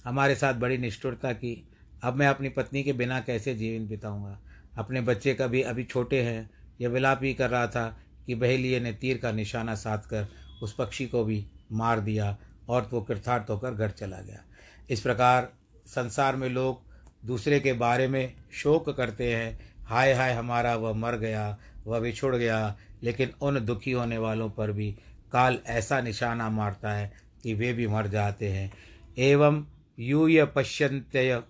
हमारे 0.05 0.35
साथ 0.35 0.53
बड़ी 0.53 0.77
निष्ठुरता 0.77 1.33
की। 1.33 1.69
अब 2.03 2.15
मैं 2.15 2.27
अपनी 2.27 2.49
पत्नी 2.49 2.83
के 2.83 2.93
बिना 2.93 3.19
कैसे 3.19 3.55
जीवन 3.55 3.87
बिताऊँगा? 3.87 4.39
अपने 4.77 5.01
बच्चे 5.01 5.33
का 5.33 5.47
भी 5.47 5.61
अभी 5.61 5.83
छोटे 5.83 6.21
हैं, 6.21 6.49
यह 6.81 6.89
विलाप 6.89 7.23
ही 7.23 7.33
कर 7.33 7.49
रहा 7.49 7.67
था 7.67 8.02
कि 8.27 8.35
बहेलिए 8.35 8.79
ने 8.79 8.93
तीर 8.93 9.17
का 9.17 9.31
निशाना 9.31 9.75
साध 9.75 9.99
कर 9.99 10.27
उस 10.61 10.73
पक्षी 10.73 11.07
को 11.07 11.23
भी 11.23 11.45
मार 11.71 11.99
दिया 11.99 12.37
और 12.69 12.89
वो 12.93 13.01
कृथार्थ 13.01 13.49
होकर 13.49 13.73
घर 13.73 13.89
चला 13.89 14.21
गया। 14.21 14.43
इस 14.89 15.01
प्रकार 15.01 15.51
संसार 15.87 16.35
में 16.35 16.49
लोग 16.49 16.81
दूसरे 17.25 17.59
के 17.59 17.73
बारे 17.73 18.07
में 18.07 18.33
शोक 18.53 18.89
करते 18.89 19.35
हैं। 19.35 19.75
हाय 19.85 20.13
हाय 20.13 20.33
हमारा 20.33 20.75
वह 20.75 20.93
मर 20.93 21.15
गया, 21.17 21.57
वह 21.85 21.99
बिछुड़ 21.99 22.35
गया, 22.35 22.75
लेकिन 23.03 23.31
उन 23.41 23.65
दुखी 23.65 23.91
होने 23.91 24.17
वालों 24.17 24.49
पर 24.49 24.71
भी 24.71 24.91
काल 25.31 25.59
ऐसा 25.65 26.01
निशाना 26.01 26.49
मारता 26.49 26.91
है 26.91 27.11
कि 27.43 27.53
वे 27.53 27.73
भी 27.73 27.87
मर 27.87 28.07
जाते 28.07 28.49
हैं। 28.49 28.71
एवं 29.17 29.65
यूय 29.99 30.45
पश्यंत्य 30.45 31.43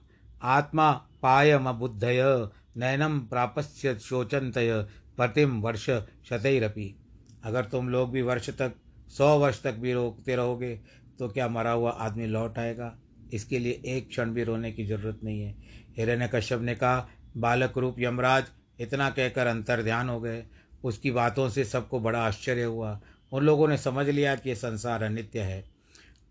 आत्मा 0.44 0.92
पायम 1.22 1.72
बुद्धय 1.72 2.50
नयनम 2.78 3.20
प्रापस्य 3.20 4.00
शोचंतय 4.00 4.86
प्रतिम 5.18 5.60
वर्ष 5.62 5.90
शतरपी। 6.30 6.96
अगर 7.44 7.66
तुम 7.66 7.90
लोग 7.90 8.12
भी 8.12 8.22
वर्ष 8.22 8.50
तक, 8.50 8.74
सौ 9.10 9.38
वर्ष 9.40 9.62
तक 9.64 9.74
भी 9.74 9.94
रोकते 9.94 10.36
रहोगे 10.36 10.76
तो 11.20 11.28
क्या 11.30 11.48
मरा 11.48 11.72
हुआ 11.72 11.92
आदमी 11.92 12.26
लौट 12.26 12.58
आएगा? 12.60 12.96
इसके 13.34 13.60
लिए 13.60 13.82
एक 13.88 14.08
क्षण 14.10 14.30
भी 14.30 14.44
रोने 14.44 14.72
की 14.72 14.86
ज़रूरत 14.86 15.20
नहीं 15.24 15.42
है। 15.42 15.56
हिरण्य 15.98 16.30
कश्यप 16.34 16.62
ने 16.62 16.76
कहा, 16.76 17.08
बालक 17.38 17.78
रूप 17.78 17.96
यमराज, 18.00 18.44
इतना 18.80 19.10
कहकर 19.10 19.48
अंतर 19.48 19.84
ध्यान 19.84 20.10
हो 20.10 20.20
गए। 20.22 20.44
उसकी 20.84 21.12
बातों 21.12 21.50
से 21.50 21.64
सबको 21.64 22.00
बड़ा 22.00 22.20
आश्चर्य 22.20 22.64
हुआ। 22.64 23.00
उन 23.32 23.44
लोगों 23.44 23.68
ने 23.68 23.78
समझ 23.78 24.08
लिया 24.08 24.36
कि 24.36 24.50
ये 24.50 24.56
संसार 24.56 25.04
अनित्य 25.04 25.40
है। 25.40 25.64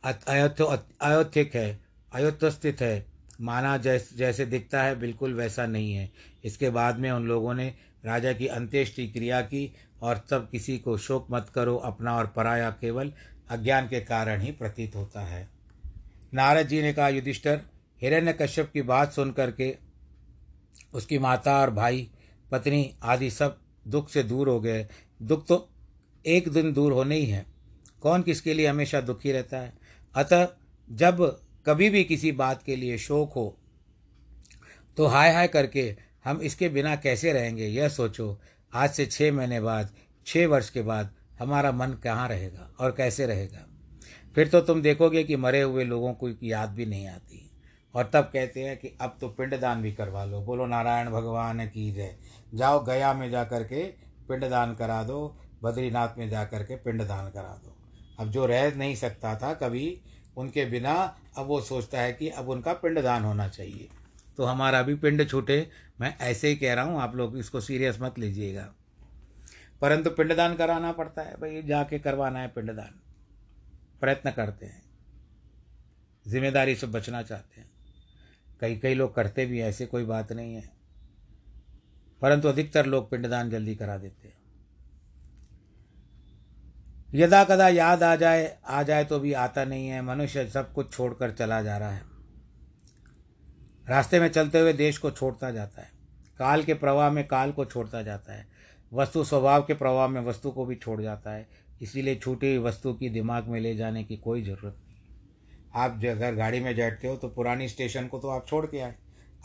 अयोध्य 0.04 0.78
अयोथिक 1.00 1.54
है 1.54 1.80
अयोत्यस्थित 2.12 2.80
है। 2.80 3.12
माना 3.42 3.76
जैस, 3.76 4.11
जैसे 4.16 4.46
दिखता 4.46 4.83
है, 4.83 4.98
बिल्कुल 4.98 5.35
वैसा 5.35 5.66
नहीं 5.66 5.92
है। 5.92 6.12
इसके 6.44 6.70
बाद 6.70 6.98
में 6.98 7.11
उन 7.11 7.26
लोगों 7.26 7.55
ने 7.55 7.74
राजा 8.05 8.33
की 8.33 8.46
अंत्येष्टि 8.46 9.09
क्रिया 9.09 9.40
की 9.40 9.74
और 10.02 10.24
तब 10.31 10.48
किसी 10.52 10.78
को 10.78 10.98
शोक 10.98 11.26
मत 11.31 11.50
करो, 11.55 11.76
अपना 11.76 12.16
और 12.16 12.26
पराया 12.26 12.70
केवल 12.70 13.12
अज्ञान 13.50 13.88
के 13.88 14.00
कारण 14.00 14.40
ही 14.40 14.52
प्रतीत 14.52 14.96
होता 14.96 15.20
है। 15.20 15.48
नारद 16.35 16.68
जी 16.68 16.83
ने 16.83 16.92
कहा, 16.92 17.09
युधिष्ठर 17.09 17.61
हिरण्य 18.02 18.33
कश्यप 18.33 18.70
की 18.72 18.83
बात 18.83 19.12
सुन 19.12 19.33
करके 19.33 19.76
उसकी 20.94 21.18
माता 21.18 21.61
और 21.61 21.70
भाई, 21.70 22.11
पत्नी 22.50 22.94
आदि 23.02 23.31
सब 23.31 23.59
दुख 23.88 24.11
से 24.11 24.22
दूर 24.22 24.48
हो 24.48 24.61
गए। 24.61 24.88
दुख 25.22 25.46
तो 25.46 25.68
एक 26.26 26.48
दिन 26.48 26.72
दूर 26.72 26.92
होने 26.92 27.16
ही 27.16 27.26
है। 27.26 27.46
कौन 28.00 28.22
किसके 28.22 28.55
लिए 28.55 28.66
हमेशा 28.66 29.00
दुखी 29.00 29.33
रहता 29.33 29.59
है? 29.59 29.72
अतः 30.14 30.48
जब 30.90 31.41
कभी 31.66 31.90
भी 31.90 32.05
किसी 32.05 32.33
बात 32.33 32.62
के 32.62 32.77
लिए 32.77 32.98
शोक 32.98 33.33
हो 33.33 33.59
तो 34.96 35.07
हाय 35.07 35.35
हाय 35.35 35.48
करके 35.48 35.96
हम 36.25 36.40
इसके 36.40 36.68
बिना 36.68 36.96
कैसे 36.96 37.33
रहेंगे? 37.33 37.66
यह 37.66 37.88
सोचो, 37.88 38.40
आज 38.75 38.90
से 38.90 39.07
छः 39.07 39.33
महीने 39.33 39.61
बाद 39.61 39.90
छः 40.27 40.46
वर्ष 40.46 40.70
के 40.70 40.83
बाद 40.83 41.14
हमारा 41.38 41.72
मन 41.72 41.92
कहाँ 41.92 42.29
रहेगा 42.29 42.75
और 42.81 42.90
कैसे 42.90 43.27
रहेगा? 43.27 43.66
फिर 44.35 44.48
तो 44.48 44.61
तुम 44.61 44.83
देखोगे 44.83 45.25
कि 45.25 45.37
मरे 45.37 45.62
हुए 45.62 45.85
लोगों 45.85 46.14
को 46.14 46.31
याद 46.42 46.70
भी 46.70 46.87
नहीं 46.87 47.09
आती। 47.09 47.51
और 47.94 48.11
तब 48.14 48.31
कहते 48.33 48.61
हैं 48.61 48.77
कि 48.77 48.98
अब 49.01 49.16
तो 49.20 49.29
पिंडदान 49.29 49.83
भी 49.83 49.92
करवा 49.92 50.25
लो। 50.25 50.40
बोलो, 50.40 50.66
नारायण 50.66 51.11
भगवान 51.11 51.66
की 51.66 51.92
जय। 51.92 52.16
जाओ 52.55 52.85
गया 52.85 53.14
में 53.14 53.31
जा 53.31 53.44
कर 53.44 53.64
के 53.64 53.85
पिंडदान 54.29 54.75
करा 54.75 55.03
दो, 55.03 55.38
बद्रीनाथ 55.62 56.09
में 56.18 56.31
जा 56.31 56.44
कर 56.44 56.62
के 56.62 56.77
पिंडदान 56.77 57.31
करा 57.31 57.61
दो। 57.64 57.77
अब 58.18 58.31
जो 58.31 58.46
रह 58.46 58.75
नहीं 58.75 58.94
सकता 58.94 59.37
था 59.37 59.55
कभी 59.55 60.01
उनके 60.36 60.64
बिना 60.64 61.18
अब 61.38 61.46
वो 61.46 61.60
सोचता 61.60 62.00
है 62.00 62.12
कि 62.12 62.28
अब 62.28 62.48
उनका 62.48 62.72
पिंडदान 62.72 63.22
होना 63.22 63.48
चाहिए। 63.48 63.88
तो 64.36 64.44
हमारा 64.44 64.82
भी 64.82 64.94
पिंड 64.94 65.28
छूटे। 65.28 65.70
मैं 66.00 66.18
ऐसे 66.18 66.48
ही 66.48 66.56
कह 66.56 66.74
रहा 66.74 66.84
हूँ, 66.84 67.00
आप 67.00 67.16
लोग 67.16 67.38
इसको 67.38 67.60
सीरियस 67.60 67.98
मत 68.00 68.18
लीजिएगा। 68.18 68.74
परंतु 69.80 70.10
पिंडदान 70.10 70.56
कराना 70.56 70.92
पड़ता 70.92 71.22
है, 71.22 71.34
भाई, 71.34 71.62
जाके 71.62 71.98
करवाना 71.98 72.38
है 72.38 72.48
पिंडदान। 72.48 73.00
प्रयत्न 74.00 74.30
करते 74.30 74.66
हैं। 74.66 74.82
ज़िम्मेदारी 76.28 76.74
से 76.74 76.86
बचना 76.86 77.22
चाहते 77.22 77.60
हैं। 77.60 77.70
कई 78.60 78.76
कई 78.76 78.94
लोग 78.94 79.14
करते 79.14 79.46
भी 79.46 79.60
ऐसे 79.60 79.86
कोई 79.86 80.04
बात 80.04 80.32
नहीं 80.32 80.54
है। 80.54 80.70
परंतु 82.22 82.48
अधिकतर 82.48 82.86
लोग 82.86 83.10
पिंडदान 83.10 83.50
जल्दी 83.50 83.74
करा 83.74 83.96
देते 83.98 84.28
हैं। 84.28 84.41
यदा 87.12 87.42
कदा 87.44 87.68
याद 87.68 88.03
आ 88.03 88.14
जाए 88.16 88.44
आ 88.66 88.83
जाए 88.83 89.05
तो 89.05 89.18
भी 89.20 89.33
आता 89.33 89.64
नहीं 89.64 89.88
है। 89.88 90.03
मनुष्य 90.03 90.46
सब 90.46 90.72
कुछ 90.72 90.92
छोड़कर 90.92 91.31
चला 91.31 91.61
जा 91.62 91.77
रहा 91.79 91.90
है। 91.90 92.03
रास्ते 93.88 94.20
में 94.20 94.29
चलते 94.29 94.61
हुए 94.61 94.72
देश 94.72 94.98
को 94.98 95.11
छोड़ता 95.11 95.51
जाता 95.51 95.83
है। 95.83 95.90
काल 96.38 96.62
के 96.62 96.75
प्रवाह 96.75 97.11
में 97.11 97.27
काल 97.29 97.53
को 97.53 97.64
छोड़ता 97.64 98.03
जाता 98.03 98.33
है। 98.33 98.46
वस्तु 98.92 99.25
स्वभाव 99.25 99.62
के 99.62 99.75
प्रवाह 99.75 100.09
में 100.09 100.20
वस्तु 100.20 100.51
को 100.51 100.64
भी 100.66 100.75
छोड़ 100.77 101.01
जाता 101.03 101.33
है। 101.33 101.48
इसीलिए 101.83 102.16
छूटी 102.16 102.55
हुई 102.55 102.64
वस्तु 102.64 102.92
की 102.94 103.09
दिमाग 103.11 103.48
में 103.48 103.61
ले 103.61 103.75
जाने 103.77 104.05
की 104.05 104.16
कोई 104.16 104.42
ज़रूरत 104.42 104.77
नहीं। 104.79 104.96
आप 105.75 106.05
अगर 106.09 106.35
गाड़ी 106.35 106.61
में 106.61 106.75
बैठते 106.77 107.09
हो 107.09 107.16
तो 107.16 107.29
पुरानी 107.29 107.68
स्टेशन 107.68 108.07
को 108.07 108.18
तो 108.18 108.29
आप 108.29 108.46
छोड़ 108.48 108.66
के 108.66 108.81
आए। 108.81 108.94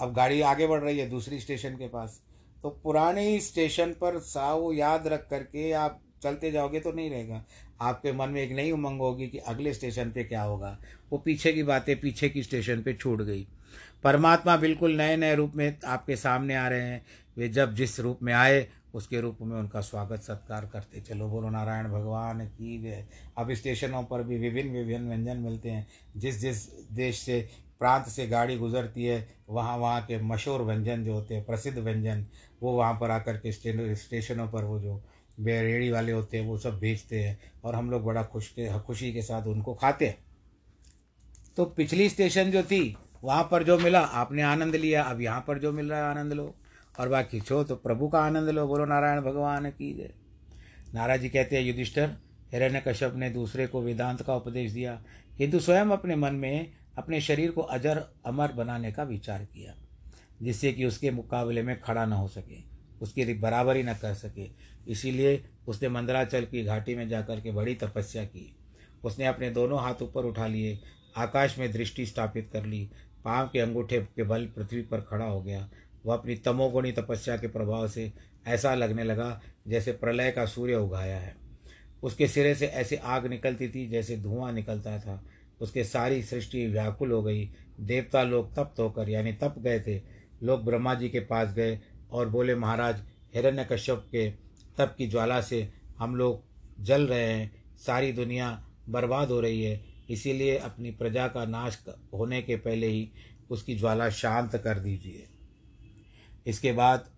अब 0.02 0.14
गाड़ी 0.14 0.42
आगे 0.44 0.68
बढ़ 0.68 0.82
रही 0.82 1.00
है 1.00 1.10
दूसरी 1.10 1.40
स्टेशन 1.40 1.76
के 1.76 1.88
पास। 1.88 2.22
तो 2.64 2.70
पुरानी 2.84 3.40
स्टेशन 3.42 3.92
पर 3.92 4.20
साव 4.20 4.72
याद 4.74 5.08
रख 5.08 5.28
करके 5.30 5.72
आप 5.72 6.00
चलते 6.24 6.52
जाओगे 6.52 6.80
तो 6.80 6.92
नहीं 6.92 7.10
रहेगा। 7.10 7.44
आपके 7.82 8.12
मन 8.12 8.30
में 8.30 8.42
एक 8.42 8.52
नई 8.52 8.72
उमंग 8.72 9.00
होगी 9.00 9.28
कि 9.28 9.38
अगले 9.38 9.74
स्टेशन 9.74 10.12
पे 10.12 10.24
क्या 10.24 10.42
होगा। 10.42 10.78
वो 11.12 11.18
पीछे 11.18 11.54
की 11.54 11.64
बातें 11.64 12.00
पीछे 12.00 12.30
की 12.30 12.44
स्टेशन 12.44 12.82
पे 12.82 12.94
छूट 12.94 13.22
गई। 13.22 13.48
परमात्मा 14.04 14.58
बिल्कुल 14.58 14.98
नए 14.98 15.18
नए 15.18 15.36
रूप 15.36 15.56
में 15.56 15.78
आपके 15.86 16.16
सामने 16.16 16.56
आ 16.56 16.68
रहे 16.68 16.82
हैं। 16.82 17.06
वे 17.38 17.50
जब 17.50 17.76
जिस 17.76 18.00
रूप 18.00 18.20
में 18.24 18.34
आए, 18.34 18.68
उसके 18.94 19.22
रूप 19.22 19.38
में 19.42 19.58
उनका 19.58 19.82
स्वागत 19.82 20.22
सत्कार 20.22 20.66
करते। 20.66 21.02
चलो 21.02 21.28
बोलो, 21.28 21.50
नारायण 21.50 21.88
भगवान 21.88 22.46
की 22.48 22.82
जय। 22.82 23.06
अब 23.38 23.54
स्टेशनों 23.54 24.04
पर 24.04 24.24
भी 24.24 24.38
विभिन्न 24.38 24.72
विभिन्न 24.72 25.08
व्यंजन 25.08 25.38
मिलते 25.38 25.70
हैं। 25.70 25.88
जिस 26.18 26.40
जिस 26.40 26.68
देश 26.92 27.20
से, 27.20 27.50
प्रांत 27.80 28.06
से 28.06 28.28
गाड़ी 28.28 28.58
गुजरती 28.58 29.06
है, 29.06 29.28
वहाँ 29.50 29.78
वहाँ 29.78 30.02
के 30.02 30.22
मशहूर 30.22 30.62
व्यंजन 30.62 31.04
जो 31.06 31.14
होते 31.14 31.36
हैं, 31.36 31.44
प्रसिद्ध 31.46 31.78
व्यंजन, 31.78 32.26
वो 32.64 32.72
वहाँ 32.72 32.94
पर 32.94 33.12
आकर 33.12 33.38
के 33.38 33.52
स्टेशनों 33.96 34.48
पर 34.48 34.64
वो 34.64 34.80
जो 34.80 35.02
बेरेड़ी 35.39 35.89
वाले 35.89 36.12
होते 36.12 36.38
हैं, 36.38 36.45
वो 36.45 36.58
सब 36.58 36.80
बेचते 36.80 37.23
हैं 37.23 37.39
और 37.63 37.76
हम 37.76 37.91
लोग 37.91 38.04
बड़ा 38.04 38.23
खुश 38.23 38.47
के, 38.47 38.80
खुशी 38.80 39.13
के 39.13 39.21
साथ 39.21 39.47
उनको 39.47 39.73
खाते 39.73 40.08
हैं। 40.08 40.17
तो 41.58 41.65
पिछली 41.65 42.10
स्टेशन 42.10 42.52
जो 42.52 42.63
थी, 42.63 42.97
वहाँ 43.23 43.47
पर 43.52 43.63
जो 43.63 43.80
मिला, 43.80 44.00
आपने 44.00 44.41
आनंद 44.41 44.76
लिया, 44.76 45.04
अब 45.04 45.21
यहाँ 45.21 45.43
पर 45.47 45.60
जो 45.60 45.71
मिल 45.71 45.89
रहा 45.89 46.00
है 46.00 46.06
आनंद 46.06 46.34
लो। 46.34 46.56
और 47.00 47.10
बाकी 47.10 47.41
छो 47.41 47.63
तो 47.63 47.76
प्रभु 47.76 48.08
का 48.08 48.19
आनंद 48.19 48.50
लो, 48.50 48.67
बोलो, 48.67 48.86
नारायण 48.86 49.21
भगवान 49.21 49.69
की 49.69 49.93
जय। 49.93 50.13
नाराज़ 50.93 51.21
जी 51.21 51.30
कहते 51.30 51.56
हैं, 51.56 51.63
युधिष्ठर 51.63 52.10
हिरण्य 52.54 52.84
कश्यप 52.88 53.13
ने 53.15 53.30
दूसरे 53.30 53.67
को 53.67 53.82
वेदांत 53.82 54.21
का 54.21 54.36
उपदेश 54.36 54.71
दिया। 54.71 55.04
किंतु 55.38 55.60
स्वयं 55.60 55.86
अपने 55.86 56.15
मन 56.15 56.36
में, 56.36 56.71
अपने 56.97 57.21
शरीर 57.21 57.52
को 57.52 57.62
अजर, 57.62 58.06
अमर 58.26 58.52
बनाने 58.52 58.91
का 58.91 59.04
विचार 59.04 59.45
किया, 59.45 59.76
जिससे 60.41 60.73
कि 60.73 60.86
उसके 60.86 61.12
मुकाबले 61.12 61.62
में 61.62 61.82
खड़ा 61.82 62.06
न 62.06 62.13
हो 62.13 62.28
सके। 62.28 62.77
उसकी 63.02 63.34
बराबरी 63.34 63.84
न 63.84 63.94
कर 63.94 64.14
सके। 64.14 64.50
इसीलिए 64.88 65.44
उसने 65.68 65.90
मंदराचल 65.90 66.46
की 66.46 66.64
घाटी 66.64 66.96
में 66.96 67.10
जाकर 67.10 67.42
के 67.42 67.52
बड़ी 67.52 67.76
तपस्या 67.76 68.26
की। 68.26 68.56
उसने 69.04 69.26
अपने 69.26 69.50
दोनों 69.50 69.82
हाथ 69.82 70.02
ऊपर 70.02 70.26
उठा 70.26 70.48
लिए, 70.48 70.80
आकाश 71.18 71.60
में 71.60 71.72
दृष्टि 71.72 72.06
स्थापित 72.06 72.50
कर 72.54 72.66
ली, 72.66 72.90
पाँव 73.26 73.50
के 73.54 73.60
अंगूठे 73.60 74.02
के 74.02 74.24
बल 74.24 74.46
पृथ्वी 74.46 74.82
पर 74.82 75.02
खड़ा 75.02 75.26
हो 75.26 75.42
गया। 75.42 75.70
वह 76.06 76.16
अपनी 76.16 76.36
तमोगुणी 76.36 76.92
तपस्या 76.92 77.38
के 77.38 77.48
प्रभाव 77.48 77.88
से 77.88 78.14
ऐसा 78.48 78.76
लगने 78.76 79.04
लगा 79.04 79.42
जैसे 79.68 79.92
प्रलय 79.92 80.32
का 80.32 80.46
सूर्य 80.46 80.76
उगाया 80.76 81.18
है। 81.18 81.36
उसके 82.04 82.28
सिरे 82.28 82.56
से 82.56 82.68
ऐसी 82.68 82.96
आग 82.96 83.28
निकलती 83.28 83.70
थी 83.70 83.88
जैसे 83.88 84.18
धुआँ 84.18 84.52
निकलता 84.52 85.00
था। 85.00 85.26
उसके 85.62 85.84
सारी 85.84 86.24
सृष्टि 86.24 86.68
व्याकुल 86.68 87.12
हो 87.12 87.24
गई। 87.24 87.50
देवता 87.80 88.24
लोग 88.24 88.56
तप्त 88.56 88.80
होकर, 88.80 89.10
यानी 89.10 89.34
तप 89.34 89.56
गए 89.58 89.80
थे। 89.80 90.02
लोग 90.44 90.66
ब्रह्मा 90.66 90.94
जी 90.94 91.10
के 91.10 91.20
पास 91.20 91.54
गए। 91.54 91.80
और 92.12 92.30
बोले, 92.30 92.56
महाराज 92.56 93.02
हिरण्य 93.36 93.67
कश्यप 93.72 94.06
के 94.12 94.30
तप 94.78 94.96
की 94.98 95.08
ज्वाला 95.08 95.41
से 95.41 95.74
हम 95.98 96.15
लोग 96.15 96.43
जल 96.84 97.08
रहे 97.08 97.34
हैं, 97.34 97.63
सारी 97.78 98.12
दुनिया 98.13 98.67
बर्बाद 98.89 99.30
हो 99.30 99.39
रही 99.39 99.63
है। 99.63 99.86
इसीलिए 100.10 100.58
अपनी 100.58 100.91
प्रजा 100.91 101.28
का 101.28 101.46
नाश 101.46 101.86
होने 102.13 102.41
के 102.41 102.56
पहले 102.56 102.88
ही 102.88 103.10
उसकी 103.50 103.76
ज्वाला 103.76 104.10
शांत 104.10 104.56
कर 104.56 104.80
दीजिए। 104.80 105.28
इसके 106.48 106.72
बाद 106.72 107.10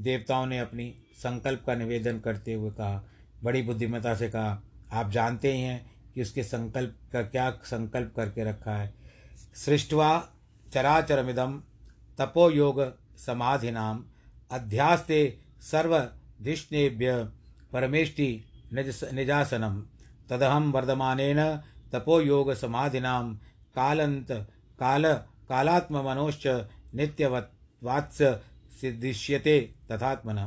देवताओं 0.00 0.46
ने 0.46 0.58
अपनी 0.58 0.94
संकल्प 1.16 1.62
का 1.66 1.74
निवेदन 1.74 2.18
करते 2.18 2.52
हुए 2.52 2.70
कहा, 2.70 3.04
बड़ी 3.42 3.62
बुद्धिमता 3.62 4.14
से 4.14 4.28
कहा, 4.28 4.62
आप 4.92 5.10
जानते 5.10 5.52
ही 5.52 5.60
हैं 5.60 5.96
कि 6.14 6.22
उसके 6.22 6.42
संकल्प 6.42 6.96
का 7.12 7.22
क्या 7.22 7.50
संकल्प 7.50 8.12
करके 8.16 8.44
रखा 8.44 8.76
है। 8.76 8.94
सृष्टवा 9.54 10.28
चराचरमिदम 10.72 11.62
तपो 12.18 12.50
योग 12.50 12.82
समाधिनाम 13.16 14.04
अध्यास्ते 14.50 15.18
सर्वधिष्णेभ्य 15.62 17.12
परमेष्टि 17.72 18.28
निज 18.72 19.00
निजासनम। 19.14 19.80
तदहम 20.30 20.70
वर्धमानेन 20.72 21.40
तपो 21.92 22.20
योग 22.20 22.52
समाधिनां 22.54 23.22
कालंत 23.76 24.30
काल 24.78 25.12
कालात्म 25.48 26.02
मनोश्च 26.04 26.46
नित्यवत्वात्स 26.94 28.22
सिद्धिष्यते 28.80 29.58
तथात्मन। 29.90 30.38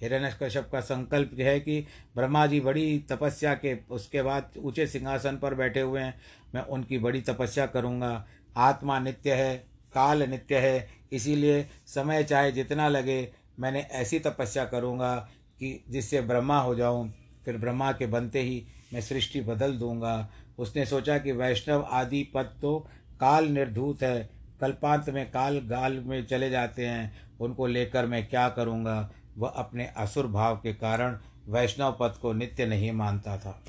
हिरण्यकश्यप 0.00 0.68
का 0.72 0.80
संकल्प 0.80 1.30
है 1.38 1.58
कि 1.60 1.80
ब्रह्मा 2.16 2.46
जी 2.46 2.60
बड़ी 2.60 2.98
तपस्या 3.10 3.54
के 3.54 3.76
उसके 3.90 4.22
बाद 4.22 4.52
ऊँचे 4.58 4.86
सिंहासन 4.86 5.36
पर 5.36 5.54
बैठे 5.54 5.80
हुए 5.80 6.00
हैं। 6.00 6.14
मैं 6.54 6.62
उनकी 6.62 6.98
बड़ी 6.98 7.20
तपस्या 7.20 7.66
करूँगा। 7.66 8.26
आत्मा 8.56 8.98
नित्य 8.98 9.34
है, 9.34 9.56
काल 9.94 10.22
नित्य 10.22 10.58
है, 10.58 10.88
इसीलिए 11.12 11.66
समय 11.86 12.24
चाहे 12.24 12.52
जितना 12.52 12.88
लगे 12.88 13.22
मैंने 13.60 13.80
ऐसी 13.80 14.18
तपस्या 14.18 14.64
करूँगा 14.64 15.14
कि 15.60 15.84
जिससे 15.90 16.20
ब्रह्मा 16.20 16.58
हो 16.60 16.74
जाऊँ, 16.74 17.12
फिर 17.44 17.56
ब्रह्मा 17.56 17.92
के 17.92 18.06
बनते 18.06 18.40
ही 18.40 18.66
मैं 18.92 19.00
सृष्टि 19.00 19.40
बदल 19.40 19.72
दूँगा। 19.72 20.28
उसने 20.58 20.86
सोचा 20.86 21.18
कि 21.18 21.32
वैष्णव 21.32 21.86
आदि 21.90 22.22
पद 22.34 22.58
तो 22.62 22.78
काल 23.20 23.48
निर्धूत 23.48 24.02
है, 24.02 24.28
कल्पांत 24.60 25.08
में 25.10 25.30
काल 25.30 25.58
गाल 25.58 25.98
में 25.98 26.26
चले 26.26 26.50
जाते 26.50 26.86
हैं, 26.86 27.28
उनको 27.40 27.66
लेकर 27.66 28.06
मैं 28.06 28.26
क्या 28.28 28.48
करूँगा? 28.48 29.10
वह 29.38 29.48
अपने 29.48 29.86
असुर 29.96 30.26
भाव 30.26 30.56
के 30.56 30.72
कारण 30.74 31.18
वैष्णव 31.48 31.96
पद 32.00 32.14
को 32.22 32.32
नित्य 32.32 32.66
नहीं 32.66 32.92
मानता 32.92 33.36
था। 33.38 33.62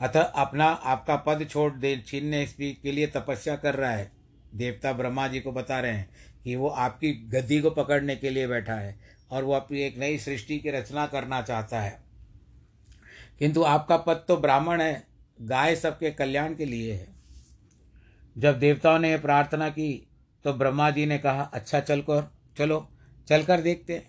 अतः 0.00 0.22
अपना 0.22 0.66
आपका 0.66 1.16
पद 1.16 1.46
छोड़ 1.50 1.72
दे, 1.72 1.96
छीनने 2.06 2.46
के 2.60 2.92
लिए 2.92 3.06
तपस्या 3.06 3.56
कर 3.56 3.74
रहा 3.74 3.90
है। 3.90 4.10
देवता 4.54 4.92
ब्रह्मा 4.92 5.26
जी 5.28 5.40
को 5.40 5.52
बता 5.52 5.80
रहे 5.80 5.92
हैं 5.92 6.10
कि 6.44 6.56
वो 6.56 6.68
आपकी 6.68 7.12
गद्दी 7.12 7.60
को 7.60 7.70
पकड़ने 7.70 8.16
के 8.16 8.30
लिए 8.30 8.46
बैठा 8.46 8.74
है 8.74 8.98
और 9.30 9.44
वो 9.44 9.52
अपनी 9.52 9.80
एक 9.80 9.98
नई 9.98 10.18
सृष्टि 10.18 10.58
की 10.58 10.70
रचना 10.70 11.06
करना 11.06 11.42
चाहता 11.42 11.80
है। 11.80 12.02
किंतु 13.38 13.62
आपका 13.62 13.96
पद 13.96 14.24
तो 14.28 14.36
ब्राह्मण 14.36 14.80
है, 14.80 15.06
गाय 15.42 15.76
सबके 15.76 16.10
कल्याण 16.10 16.54
के 16.54 16.64
लिए 16.64 16.92
है। 16.92 17.08
जब 18.38 18.58
देवताओं 18.58 18.98
ने 18.98 19.18
प्रार्थना 19.18 19.68
की 19.68 20.08
तो 20.44 20.52
ब्रह्मा 20.52 20.90
जी 20.90 21.06
ने 21.06 21.18
कहा 21.18 21.42
अच्छा 21.42 21.80
चल 21.80 22.00
कर 22.00 22.30
चलो 22.58 22.88
चल 23.28 23.44
कर 23.44 23.60
देखते 23.60 23.92
हैं। 23.92 24.06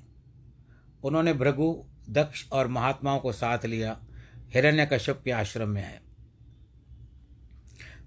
उन्होंने 1.04 1.34
भृगु, 1.34 1.86
दक्ष 2.10 2.50
और 2.52 2.68
महात्माओं 2.68 3.20
को 3.20 3.32
साथ 3.32 3.66
लिया 3.66 4.00
हिरण्य 4.54 4.86
कश्यप 4.86 5.22
के 5.26 5.32
आश्रम 5.32 5.70
में 5.70 5.84
आए। 5.84 6.00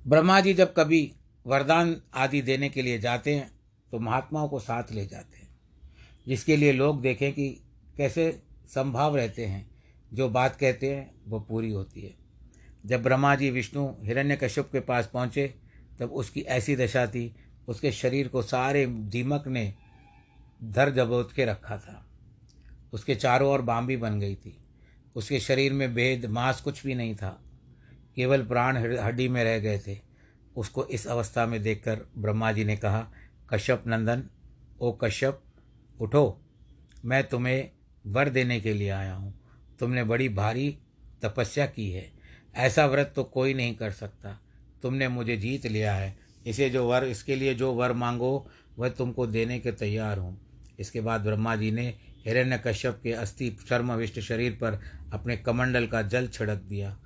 ब्रह्मा 0.06 0.40
जी 0.40 0.54
जब 0.54 0.74
कभी 0.76 1.12
वरदान 1.46 2.00
आदि 2.14 2.42
देने 2.42 2.68
के 2.68 2.82
लिए 2.82 2.98
जाते 2.98 3.34
हैं 3.34 3.55
तो 3.90 3.98
महात्माओं 3.98 4.48
को 4.48 4.60
साथ 4.60 4.82
ले 4.92 5.06
जाते 5.06 5.36
हैं। 5.36 5.48
जिसके 6.28 6.56
लिए 6.56 6.72
लोग 6.72 7.00
देखें 7.00 7.32
कि 7.32 7.60
कैसे 7.96 8.42
संभाव 8.66 9.16
रहते 9.16 9.46
हैं। 9.46 9.70
जो 10.14 10.28
बात 10.28 10.56
कहते 10.56 10.94
हैं, 10.94 11.14
वो 11.28 11.40
पूरी 11.40 11.72
होती 11.72 12.02
है। 12.02 12.14
जब 12.86 13.02
ब्रह्मा 13.02 13.34
जी 13.34 13.50
विष्णु 13.50 13.94
हिरण्यकश्यप 14.02 14.68
के 14.72 14.80
पास 14.80 15.10
पहुँचे, 15.12 15.54
तब 15.98 16.10
उसकी 16.10 16.40
ऐसी 16.40 16.76
दशा 16.76 17.06
थी, 17.06 17.36
उसके 17.68 17.92
शरीर 17.92 18.28
को 18.28 18.42
सारे 18.42 18.86
दीमक 18.86 19.44
ने 19.46 19.74
धर 20.64 20.90
जबोत 20.90 21.32
के 21.32 21.44
रखा 21.44 21.78
था। 21.78 22.10
उसके 22.92 23.14
चारों 23.14 23.52
ओर 23.52 23.62
बाम्बी 23.62 23.96
बन 23.96 24.20
गई 24.20 24.34
थी। 24.34 24.58
उसके 25.16 25.40
शरीर 25.40 25.72
में 25.72 25.94
भेद, 25.94 26.26
मांस 26.26 26.60
कुछ 26.60 26.86
भी 26.86 26.94
नहीं 26.94 27.16
था। 27.16 27.42
केवल 28.16 28.46
प्राण 28.46 28.76
हड्डी 28.76 29.28
में 29.28 29.44
रह 29.44 29.58
गए 29.58 29.78
थे। 29.78 29.98
उसको 30.56 30.84
इस 30.86 31.06
अवस्था 31.06 31.46
में 31.46 31.62
देखकर 31.62 32.00
ब्रह्मा 32.18 32.52
जी 32.52 32.64
ने 32.64 32.76
कहा 32.76 33.12
कश्यप 33.50 33.84
नंदन, 33.86 34.22
ओ 34.80 34.92
कश्यप, 34.92 35.42
उठो, 36.00 36.42
मैं 37.04 37.24
तुम्हें 37.24 37.70
वर 38.06 38.28
देने 38.28 38.60
के 38.60 38.74
लिए 38.74 38.90
आया 38.90 39.14
हूँ। 39.14 39.40
तुमने 39.78 40.04
बड़ी 40.04 40.28
भारी 40.28 40.78
तपस्या 41.22 41.66
की 41.66 41.90
है। 41.90 42.12
ऐसा 42.54 42.86
व्रत 42.86 43.12
तो 43.16 43.24
कोई 43.24 43.54
नहीं 43.54 43.74
कर 43.74 43.90
सकता। 43.90 44.40
तुमने 44.82 45.08
मुझे 45.08 45.36
जीत 45.36 45.66
लिया 45.66 45.94
है। 45.94 46.16
इसे 46.46 46.70
जो 46.70 46.88
वर, 46.88 47.04
इसके 47.04 47.36
लिए 47.36 47.54
जो 47.54 47.72
वर 47.72 47.92
मांगो, 47.92 48.50
वह 48.78 48.88
तुमको 48.88 49.26
देने 49.26 49.58
के 49.58 49.72
तैयार 49.72 50.18
हूँ। 50.18 50.40
इसके 50.78 51.00
बाद 51.00 51.20
ब्रह्मा 51.20 51.56
जी 51.56 51.70
ने 51.70 51.94
हिरण्य 52.26 52.62
कश्यप 52.66 53.00
के 53.02 53.12
अस्थि 53.12 53.56
शर्मविष्ट 53.68 54.20
शरीर 54.20 54.52
पर 54.52 54.80
अपने 55.12 55.36
कमंडल 55.36 55.86
का 55.86 56.02
जल 56.02 56.28
छिड़क 56.28 56.58
दिया। 56.58 56.98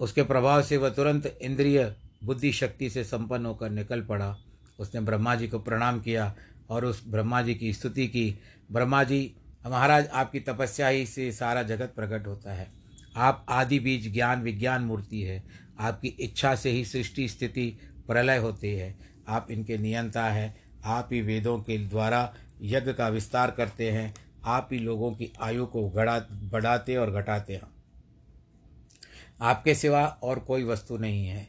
उसके 0.00 0.22
प्रभाव 0.22 0.62
से 0.62 0.76
वह 0.76 0.88
तुरंत 0.88 1.38
इंद्रिय 1.42 1.96
बुद्धि 2.24 2.52
शक्ति 2.52 2.90
से 2.90 3.04
संपन्न 3.04 3.46
होकर 3.46 3.70
निकल 3.70 4.02
पड़ा। 4.02 4.43
उसने 4.78 5.00
ब्रह्मा 5.00 5.34
जी 5.34 5.48
को 5.48 5.58
प्रणाम 5.58 6.00
किया 6.00 6.34
और 6.70 6.84
उस 6.84 7.08
ब्रह्मा 7.08 7.42
जी 7.42 7.54
की 7.54 7.72
स्तुति 7.72 8.06
की। 8.06 8.38
ब्रह्मा 8.72 9.04
जी, 9.04 9.36
महाराज, 9.66 10.06
आपकी 10.06 10.40
तपस्या 10.40 10.88
ही 10.88 11.06
से 11.06 11.32
सारा 11.32 11.62
जगत 11.62 11.92
प्रकट 11.96 12.26
होता 12.26 12.52
है। 12.52 12.72
आप 13.16 13.46
आदि 13.48 13.78
बीज 13.78 14.12
ज्ञान 14.12 14.42
विज्ञान 14.42 14.82
मूर्ति 14.82 15.22
है। 15.22 15.44
आपकी 15.80 16.08
इच्छा 16.08 16.54
से 16.54 16.70
ही 16.70 16.84
सृष्टि 16.84 17.28
स्थिति 17.28 17.78
प्रलय 18.06 18.36
होती 18.36 18.74
है। 18.74 18.96
आप 19.28 19.50
इनके 19.50 19.78
नियंता 19.78 20.26
हैं। 20.26 20.64
आप 20.84 21.08
ही 21.12 21.20
वेदों 21.20 21.58
के 21.58 21.78
द्वारा 21.78 22.34
यज्ञ 22.62 22.92
का 22.92 23.08
विस्तार 23.08 23.50
करते 23.50 23.90
हैं। 23.90 24.14
आप 24.44 24.68
ही 24.72 24.78
लोगों 24.78 25.12
की 25.12 25.32
आयु 25.40 25.66
को 25.66 25.88
गढ़ा 25.88 26.18
बढ़ाते 26.32 26.96
और 26.96 27.10
घटाते 27.10 27.54
हैं। 27.54 27.62
आपके 29.40 29.74
सिवा 29.74 30.06
और 30.06 30.38
कोई 30.38 30.64
वस्तु 30.64 30.96
नहीं 30.96 31.26
है। 31.26 31.48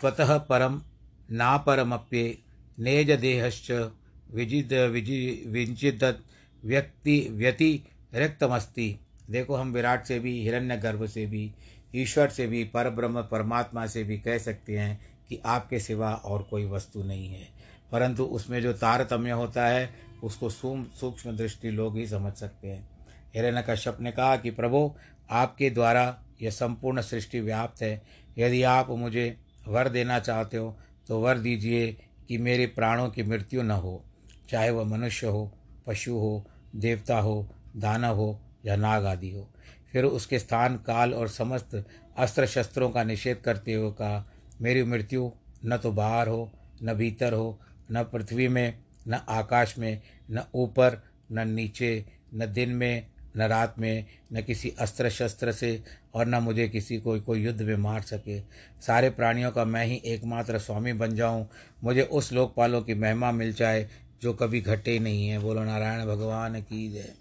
स्वतः 0.00 0.38
परम 0.38 0.82
ना 1.30 1.56
परमप्ये 1.56 2.43
नेज 2.78 3.10
देहश्च 3.10 3.92
विजिद, 4.34 4.72
विजि 4.72 5.44
विंचित 5.46 6.20
व्यक्ति, 6.64 7.28
व्यति 7.30 7.84
रिक्तमस्ति। 8.14 8.98
देखो, 9.30 9.54
हम 9.54 9.72
विराट 9.72 10.04
से 10.04 10.18
भी 10.18 10.42
हिरण्य 10.42 10.76
गर्भ 10.76 11.06
से 11.06 11.26
भी, 11.26 11.52
ईश्वर 11.94 12.28
से 12.28 12.46
भी 12.46 12.64
पर 12.64 12.90
ब्रह्म 12.90 13.22
परमात्मा 13.22 13.86
से 13.86 14.04
भी 14.04 14.18
कह 14.18 14.38
सकते 14.38 14.78
हैं 14.78 15.16
कि 15.28 15.40
आपके 15.46 15.80
सिवा 15.80 16.14
और 16.14 16.42
कोई 16.42 16.64
वस्तु 16.64 17.02
नहीं 17.02 17.28
है। 17.28 17.48
परंतु 17.92 18.24
उसमें 18.24 18.62
जो 18.62 18.72
तारतम्य 18.72 19.30
होता 19.30 19.66
है, 19.66 19.94
उसको 20.24 20.50
सूक्ष्म 20.50 21.36
दृष्टि 21.36 21.70
लोग 21.70 21.96
ही 21.96 22.06
समझ 22.06 22.32
सकते 22.32 22.68
हैं। 22.68 22.88
हिरण्य 23.34 23.64
कश्यप 23.70 23.98
ने 24.00 24.12
कहा 24.12 24.36
कि, 24.36 24.50
प्रभु, 24.50 24.94
आपके 25.30 25.70
द्वारा 25.70 26.24
यह 26.42 26.50
संपूर्ण 26.50 27.00
सृष्टि 27.00 27.40
व्याप्त 27.40 27.82
है। 27.82 28.02
यदि 28.38 28.62
आप 28.62 28.90
मुझे 28.90 29.36
वर 29.68 29.88
देना 29.88 30.18
चाहते 30.18 30.56
हो 30.56 30.78
तो 31.08 31.20
वर 31.20 31.38
दीजिए। 31.38 31.96
कि 32.28 32.38
मेरे 32.38 32.66
प्राणों 32.66 33.08
की 33.08 33.22
मृत्यु 33.22 33.62
न 33.62 33.70
हो, 33.70 34.04
चाहे 34.50 34.70
वह 34.70 34.84
मनुष्य 34.84 35.26
हो, 35.26 35.52
पशु 35.86 36.12
हो, 36.12 36.50
देवता 36.76 37.18
हो, 37.18 37.54
दानव 37.76 38.14
हो 38.14 38.40
या 38.66 38.76
नाग 38.76 39.04
आदि 39.04 39.30
हो। 39.30 39.50
फिर 39.92 40.04
उसके 40.04 40.38
स्थान, 40.38 40.76
काल 40.76 41.14
और 41.14 41.28
समस्त 41.28 41.86
अस्त्र 42.16 42.46
शस्त्रों 42.46 42.90
का 42.90 43.04
निषेध 43.04 43.36
करते 43.36 43.72
हुए 43.72 43.90
कहा, 43.90 44.30
मेरी 44.60 44.82
मृत्यु 44.82 45.30
न 45.64 45.76
तो 45.76 45.92
बाहर 45.92 46.28
हो, 46.28 46.52
न 46.82 46.94
भीतर 46.94 47.32
हो, 47.32 47.60
न 47.92 48.02
पृथ्वी 48.02 48.48
में, 48.48 48.78
न 49.08 49.14
आकाश 49.14 49.78
में, 49.78 50.02
न 50.30 50.44
ऊपर, 50.54 51.02
न 51.32 51.48
नीचे, 51.48 52.06
न 52.34 52.52
दिन 52.52 52.70
में 52.70 53.06
न 53.36 53.42
रात 53.42 53.78
में, 53.78 54.04
न 54.32 54.42
किसी 54.42 54.74
अस्त्र 54.78 55.10
शस्त्र 55.10 55.52
से 55.52 55.82
और 56.14 56.26
न 56.26 56.34
मुझे 56.34 56.68
किसी 56.68 56.98
को, 56.98 57.20
कोई 57.20 57.42
युद्ध 57.42 57.62
में 57.62 57.76
मार 57.76 58.00
सके। 58.00 58.40
सारे 58.80 59.10
प्राणियों 59.10 59.50
का 59.50 59.64
मैं 59.64 59.86
ही 59.86 60.02
एकमात्र 60.04 60.58
स्वामी 60.58 60.92
बन 60.92 61.14
जाऊँ। 61.14 61.48
मुझे 61.84 62.02
उस 62.02 62.32
लोकपालों 62.32 62.82
की 62.82 62.94
महिमा 62.94 63.32
मिल 63.32 63.52
जाए, 63.52 63.88
जो 64.22 64.32
कभी 64.32 64.60
घटे 64.60 64.98
नहीं 64.98 65.28
है। 65.28 65.38
बोलो, 65.38 65.64
नारायण 65.64 66.06
भगवान 66.06 66.60
की 66.62 66.92
जय। 66.92 67.12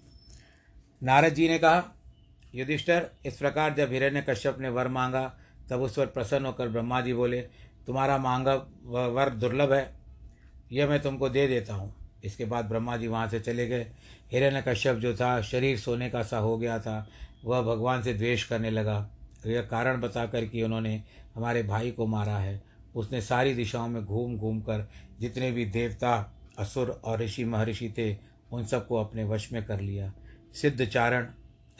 नारद 1.04 1.34
जी 1.34 1.48
ने 1.48 1.58
कहा, 1.58 1.96
युधिष्ठर, 2.56 3.10
इस 3.26 3.38
प्रकार 3.38 3.74
जब 3.74 3.92
हिरण्य 3.92 4.26
कश्यप 4.30 4.60
ने 4.60 4.70
वर 4.70 4.88
मांगा, 4.88 5.38
तब 5.70 5.82
उस 5.82 5.96
पर 5.96 6.06
प्रसन्न 6.06 6.46
होकर 6.46 6.68
ब्रह्मा 6.68 7.02
जी 7.02 7.14
बोले, 7.14 7.42
तुम्हारा 7.88 8.18
मांगा 8.18 8.56
वर 8.86 9.30
दुर्लभ 9.30 9.74
है। 9.74 9.94
यह 10.72 10.88
मैं 10.88 11.02
तुमको 11.02 11.30
दे 11.30 11.48
देता 11.48 11.74
हूँ। 11.74 12.03
इसके 12.24 12.46
बाद 12.46 12.66
ब्रह्मा 12.66 12.98
जी 12.98 13.08
वहाँ 13.08 13.30
से 13.30 13.40
चले 13.40 13.68
गए। 13.68 13.88
हिरण्य 14.32 14.64
कश्यप 14.68 14.98
जो 14.98 15.16
था, 15.16 15.42
शरीर 15.42 15.80
सोने 15.80 16.10
का 16.10 16.24
सा 16.24 16.38
हो 16.38 16.58
गया 16.58 16.80
था, 16.80 17.10
वह 17.46 17.62
भगवान 17.62 18.04
से 18.04 18.14
द्वेष 18.14 18.44
करने 18.44 18.70
लगा। 18.70 19.10
यह 19.48 19.62
कारण 19.62 20.02
बता 20.02 20.26
कर 20.26 20.46
कि 20.46 20.64
उन्होंने 20.64 21.04
हमारे 21.36 21.64
भाई 21.64 21.92
को 21.92 22.06
मारा 22.06 22.38
है। 22.38 22.64
उसने 22.96 23.22
सारी 23.22 23.54
दिशाओं 23.54 23.88
में 23.88 24.06
घूम 24.06 24.38
घूम 24.38 24.60
कर 24.60 24.90
जितने 25.20 25.52
भी 25.52 25.66
देवता, 25.66 26.34
असुर 26.60 27.02
और 27.06 27.20
ऋषि 27.20 27.44
महर्षि 27.44 27.94
थे, 27.98 28.18
उन 28.52 28.66
सबको 28.66 28.96
अपने 28.96 29.24
वश 29.24 29.52
में 29.54 29.66
कर 29.66 29.80
लिया। 29.80 30.14
सिद्ध 30.54 30.86
चारण, 30.86 31.28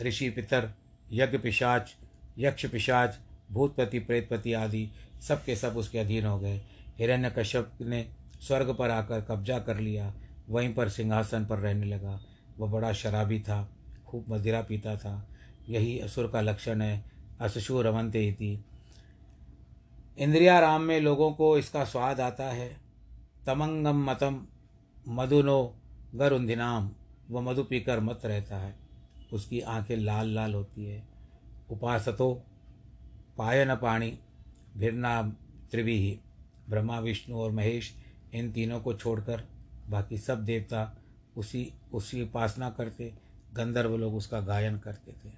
ऋषि 0.02 0.30
पितर, 0.30 0.74
यज्ञ 1.12 1.38
पिशाच, 1.38 1.96
यक्ष 2.38 2.66
पिशाच, 2.66 3.20
भूतपति, 3.52 4.00
प्रेतपति 4.00 4.54
आदि 4.54 4.90
सब 5.22 5.46
के 5.46 5.56
सब 5.56 5.78
उसके 5.78 6.00
अधीन 6.00 6.26
हो 6.26 6.40
गए। 6.40 6.62
हिरण्य 7.00 7.34
कश्यप 7.38 7.72
ने 7.82 8.08
स्वर्ग 8.48 8.76
पर 8.80 8.90
आकर 8.90 9.22
कब्जा 9.22 9.60
कर 9.60 9.78
लिया। 9.78 10.14
वहीं 10.50 10.74
पर 10.74 10.90
सिंहासन 10.90 11.46
पर 11.46 11.60
रहने 11.60 11.86
लगा। 11.86 12.22
वह 12.58 12.72
बड़ा 12.72 12.94
शराबी 12.94 13.40
था, 13.40 13.70
खूब 14.06 14.26
मदिरा 14.30 14.62
पीता 14.62 14.96
था। 14.96 15.30
यही 15.70 16.00
असुर 16.00 16.28
का 16.28 16.42
लक्षण 16.42 16.82
है 16.82 17.06
असशु 17.42 17.82
रमनते 17.82 18.34
थी 18.34 18.66
इंद्रिया 20.18 20.60
राम 20.60 20.82
में 20.82 21.00
लोगों 21.00 21.32
को 21.32 21.58
इसका 21.58 21.86
स्वाद 21.86 22.20
आता 22.20 22.44
है। 22.44 22.78
तमंगम 23.46 24.12
मतम 24.12 24.48
मधुनो 25.08 25.76
गरुंधिनाम। 26.16 26.92
वह 27.32 27.42
मधु 27.42 27.64
पीकर 27.64 28.00
मत 28.00 28.22
रहता 28.26 28.58
है। 28.58 28.76
उसकी 29.34 29.62
आँखें 29.62 29.98
लाल 29.98 30.28
लाल 30.28 30.54
होती 30.54 30.86
है। 30.86 31.08
उपासतो, 31.70 32.44
पायन 33.38 33.76
पाणी, 33.76 34.20
भिरना 34.78 35.22
त्रिवी 35.72 36.20
ब्रह्मा, 36.70 37.00
विष्णु 37.00 37.38
और 37.38 37.52
महेश 37.52 37.96
इन 38.34 38.52
तीनों 38.52 38.80
को 38.80 38.94
छोड़कर 38.94 39.53
बाकी 39.94 40.18
सब 40.18 40.44
देवता 40.46 40.82
उसी 41.38 41.72
उसी 41.94 42.22
उपासना 42.22 42.70
करते, 42.70 43.14
गंधर्व 43.54 43.96
लोग 43.98 44.16
उसका 44.16 44.40
गायन 44.42 44.78
करते 44.80 45.12
थे। 45.14 45.32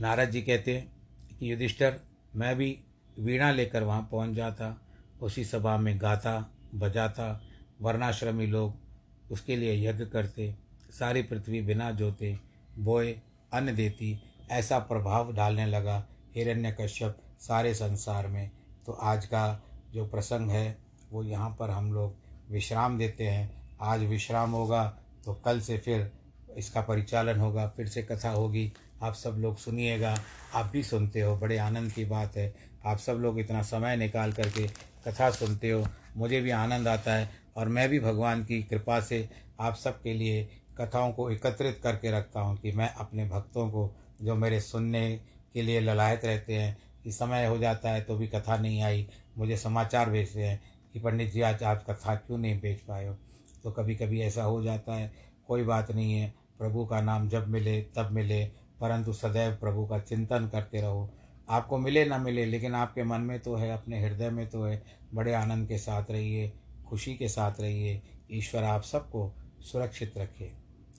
नारद 0.00 0.30
जी 0.30 0.42
कहते 0.42 0.76
हैं 0.76 1.36
कि 1.38 1.50
युधिष्ठर, 1.52 2.00
मैं 2.36 2.56
भी 2.56 2.78
वीणा 3.18 3.50
लेकर 3.52 3.82
वहाँ 3.82 4.08
पहुँच 4.12 4.34
जाता, 4.34 4.76
उसी 5.22 5.44
सभा 5.44 5.76
में 5.76 5.96
गाता, 6.00 6.38
बजाता, 6.74 7.40
वर्णाश्रमी 7.80 8.46
लोग 8.46 9.32
उसके 9.32 9.56
लिए 9.56 9.88
यज्ञ 9.88 10.04
करते, 10.04 10.54
सारी 10.90 11.22
पृथ्वी 11.22 11.60
बिना 11.62 11.90
जोते, 11.90 12.38
बोए, 12.78 13.12
अन्न 13.52 13.74
देती, 13.74 14.18
ऐसा 14.50 14.78
प्रभाव 14.78 15.32
डालने 15.34 15.66
लगा 15.66 16.04
हिरण्य 16.34 16.76
कश्यप 16.80 17.18
सारे 17.40 17.74
संसार 17.74 18.26
में। 18.26 18.50
तो 18.86 18.92
आज 18.92 19.26
का 19.26 19.62
जो 19.92 20.06
प्रसंग 20.06 20.50
है, 20.50 20.76
वो 21.12 21.22
यहाँ 21.22 21.50
पर 21.50 21.70
हम 21.70 21.92
लोग 21.92 22.21
विश्राम 22.50 22.98
देते 22.98 23.26
हैं। 23.26 23.50
आज 23.82 24.02
विश्राम 24.04 24.50
होगा 24.50 24.84
तो 25.24 25.34
कल 25.34 25.60
से 25.60 25.78
फिर 25.78 26.10
इसका 26.56 26.80
परिचालन 26.80 27.38
होगा, 27.40 27.66
फिर 27.66 27.88
से 27.88 28.02
कथा 28.02 28.30
होगी। 28.30 28.72
आप 29.02 29.14
सब 29.14 29.36
लोग 29.38 29.56
सुनिएगा, 29.58 30.16
आप 30.54 30.66
भी 30.66 30.82
सुनते 30.82 31.20
हो, 31.20 31.36
बड़े 31.36 31.58
आनंद 31.58 31.92
की 31.92 32.04
बात 32.04 32.36
है। 32.36 32.54
आप 32.86 32.98
सब 32.98 33.18
लोग 33.18 33.38
इतना 33.40 33.62
समय 33.62 33.96
निकाल 33.96 34.32
करके 34.32 34.66
कथा 35.06 35.30
सुनते 35.30 35.70
हो, 35.70 35.86
मुझे 36.16 36.40
भी 36.40 36.50
आनंद 36.50 36.88
आता 36.88 37.14
है 37.14 37.30
और 37.56 37.68
मैं 37.68 37.88
भी 37.88 38.00
भगवान 38.00 38.44
की 38.44 38.62
कृपा 38.62 39.00
से 39.00 39.28
आप 39.60 39.76
सबके 39.76 40.14
लिए 40.14 40.48
कथाओं 40.78 41.12
को 41.12 41.30
एकत्रित 41.30 41.80
करके 41.82 42.10
रखता 42.10 42.40
हूँ 42.40 42.56
कि 42.56 42.72
मैं 42.72 42.88
अपने 42.90 43.28
भक्तों 43.28 43.68
को, 43.70 43.90
जो 44.22 44.34
मेरे 44.34 44.60
सुनने 44.60 45.10
के 45.54 45.62
लिए 45.62 45.80
ललायत 45.80 46.24
रहते 46.24 46.54
हैं, 46.54 46.76
कि 47.04 47.12
समय 47.12 47.46
हो 47.46 47.58
जाता 47.58 47.90
है 47.90 48.00
तो 48.00 48.16
भी 48.16 48.26
कथा 48.28 48.56
नहीं 48.56 48.82
आई, 48.82 49.06
मुझे 49.38 49.56
समाचार 49.56 50.10
भेजते 50.10 50.42
हैं। 50.42 50.60
कि 50.92 51.00
पंडित 51.00 51.32
जी, 51.32 51.40
आज 51.40 51.62
आप 51.62 51.84
कथा 51.90 52.14
क्यों 52.14 52.38
नहीं 52.38 52.60
भेज 52.60 52.80
पाए 52.80 53.06
हो? 53.06 53.16
तो 53.64 53.70
कभी 53.70 53.94
कभी 53.94 54.20
ऐसा 54.20 54.44
हो 54.44 54.62
जाता 54.62 54.94
है, 54.94 55.12
कोई 55.46 55.62
बात 55.62 55.90
नहीं 55.90 56.12
है, 56.12 56.34
प्रभु 56.58 56.86
का 56.86 57.00
नाम 57.00 57.28
जब 57.28 57.48
मिले, 57.48 57.82
तब 57.82 58.10
मिले, 58.10 58.44
परंतु 58.80 59.12
सदैव 59.12 59.52
प्रभु 59.52 59.86
का 59.86 59.98
चिंतन 59.98 60.48
करते 60.52 60.80
रहो। 60.80 61.10
आपको 61.48 61.78
मिले 61.78 62.04
ना 62.04 62.18
मिले, 62.18 62.44
लेकिन 62.44 62.74
आपके 62.74 63.04
मन 63.04 63.20
में 63.20 63.40
तो 63.40 63.54
है, 63.56 63.70
अपने 63.70 64.02
हृदय 64.02 64.30
में 64.30 64.50
तो 64.50 64.64
है, 64.64 64.82
बड़े 65.14 65.34
आनंद 65.34 65.68
के 65.68 65.78
साथ 65.78 66.10
रहिए, 66.10 66.52
खुशी 66.88 67.14
के 67.14 67.28
साथ 67.28 67.60
रहिए। 67.60 68.02
ईश्वर 68.32 68.64
आप 68.64 68.82
सबको 68.82 69.32
सुरक्षित 69.60 70.18
रखे, 70.18 70.52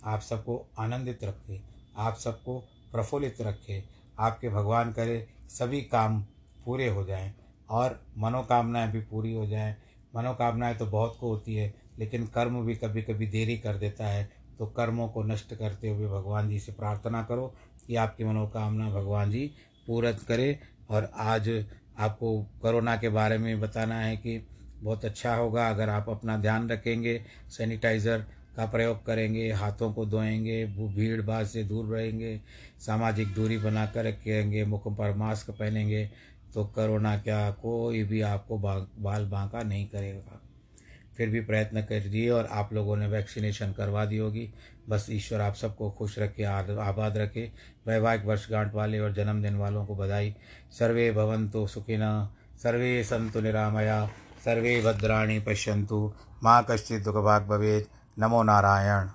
आप 0.03 0.21
सबको 0.21 0.67
आनंदित 0.79 1.23
रखे, 1.23 1.61
आप 1.97 2.15
सबको 2.15 2.59
प्रफुल्लित 2.91 3.41
रखे। 3.41 3.83
आपके 4.19 4.49
भगवान 4.49 4.91
करे, 4.91 5.27
सभी 5.49 5.81
काम 5.81 6.21
पूरे 6.65 6.87
हो 6.87 7.03
जाएँ। 7.05 7.33
और 7.69 7.99
मनोकामनाएँ 8.17 8.91
भी 8.91 8.99
पूरी 9.01 9.33
हो 9.33 9.45
जाएँ। 9.47 9.75
मनोकामनाएँ 10.15 10.75
तो 10.75 10.85
बहुत 10.85 11.17
को 11.19 11.29
होती 11.29 11.55
है, 11.55 11.73
लेकिन 11.99 12.25
कर्म 12.25 12.61
भी 12.65 12.75
कभी 12.75 13.01
कभी 13.01 13.27
देरी 13.27 13.57
कर 13.57 13.77
देता 13.77 14.07
है। 14.07 14.29
तो 14.59 14.65
कर्मों 14.67 15.07
को 15.07 15.23
नष्ट 15.23 15.53
करते 15.55 15.89
हुए 15.89 16.07
भगवान 16.07 16.49
जी 16.49 16.59
से 16.59 16.71
प्रार्थना 16.71 17.23
करो 17.23 17.53
कि 17.87 17.95
आपकी 17.95 18.23
मनोकामना 18.23 18.89
भगवान 18.89 19.31
जी 19.31 19.51
पूरत 19.87 20.19
करे। 20.27 20.59
और 20.89 21.11
आज 21.15 21.49
आपको 21.99 22.37
कोरोना 22.61 22.95
के 22.97 23.09
बारे 23.09 23.37
में 23.37 23.59
बताना 23.59 23.99
है 23.99 24.15
कि 24.17 24.37
बहुत 24.81 25.05
अच्छा 25.05 25.35
होगा, 25.35 25.69
अगर 25.69 25.89
आप 25.89 26.09
अपना 26.09 26.37
ध्यान 26.37 26.69
रखेंगे, 26.69 27.21
सैनिटाइज़र 27.49 28.25
का 28.55 28.65
प्रयोग 28.65 29.05
करेंगे, 29.05 29.51
हाथों 29.51 29.91
को 29.93 30.05
धोएँगे 30.05 30.65
भीड़ 30.65 31.21
भाड़ 31.21 31.43
से 31.43 31.63
दूर 31.63 31.85
रहेंगे, 31.85 32.39
सामाजिक 32.79 33.33
दूरी 33.33 33.57
बना 33.57 33.85
कर 33.85 34.05
रखेंगे, 34.05 34.65
मुख 34.65 34.87
पर 34.87 35.15
मास्क 35.15 35.51
पहनेंगे 35.51 36.09
तो 36.53 36.63
करोना 36.65 37.17
क्या, 37.17 37.51
कोई 37.51 38.03
भी 38.03 38.21
आपको 38.21 38.57
बाल 38.57 39.25
बांका 39.25 39.63
नहीं 39.63 39.87
करेगा। 39.87 40.39
फिर 41.17 41.29
भी 41.29 41.41
प्रयत्न 41.41 41.81
कर 41.81 42.07
दिए 42.09 42.29
और 42.29 42.45
आप 42.51 42.73
लोगों 42.73 42.95
ने 42.97 43.07
वैक्सीनेशन 43.07 43.71
करवा 43.71 44.05
दी 44.05 44.17
होगी। 44.17 44.49
बस 44.89 45.07
ईश्वर 45.09 45.41
आप 45.41 45.55
सबको 45.55 45.89
खुश 45.91 46.17
रखे 46.19 46.43
आबाद 46.43 47.17
रखे। 47.17 47.51
वैवाहिक 47.87 48.25
वर्षगांठ 48.25 48.73
वाले 48.73 48.99
और 48.99 49.13
जन्मदिन 49.13 49.55
वालों 49.55 49.85
को 49.85 49.95
बधाई। 49.95 50.35
सर्वे 50.71 51.11
भवंतु 51.11 51.65
सुखिनः, 51.67 52.27
सर्वे 52.63 53.03
संतु 53.03 53.41
निरामया, 53.41 54.05
सर्वे 54.45 54.81
भद्राणी 54.81 55.39
पश्यंतु 55.39 56.11
माँ 56.43 56.65
कश्चित् 56.69 57.03
दुखभाग 57.03 57.47
भवेद 57.47 57.85
नमो 58.19 58.43
नारायण। 58.43 59.09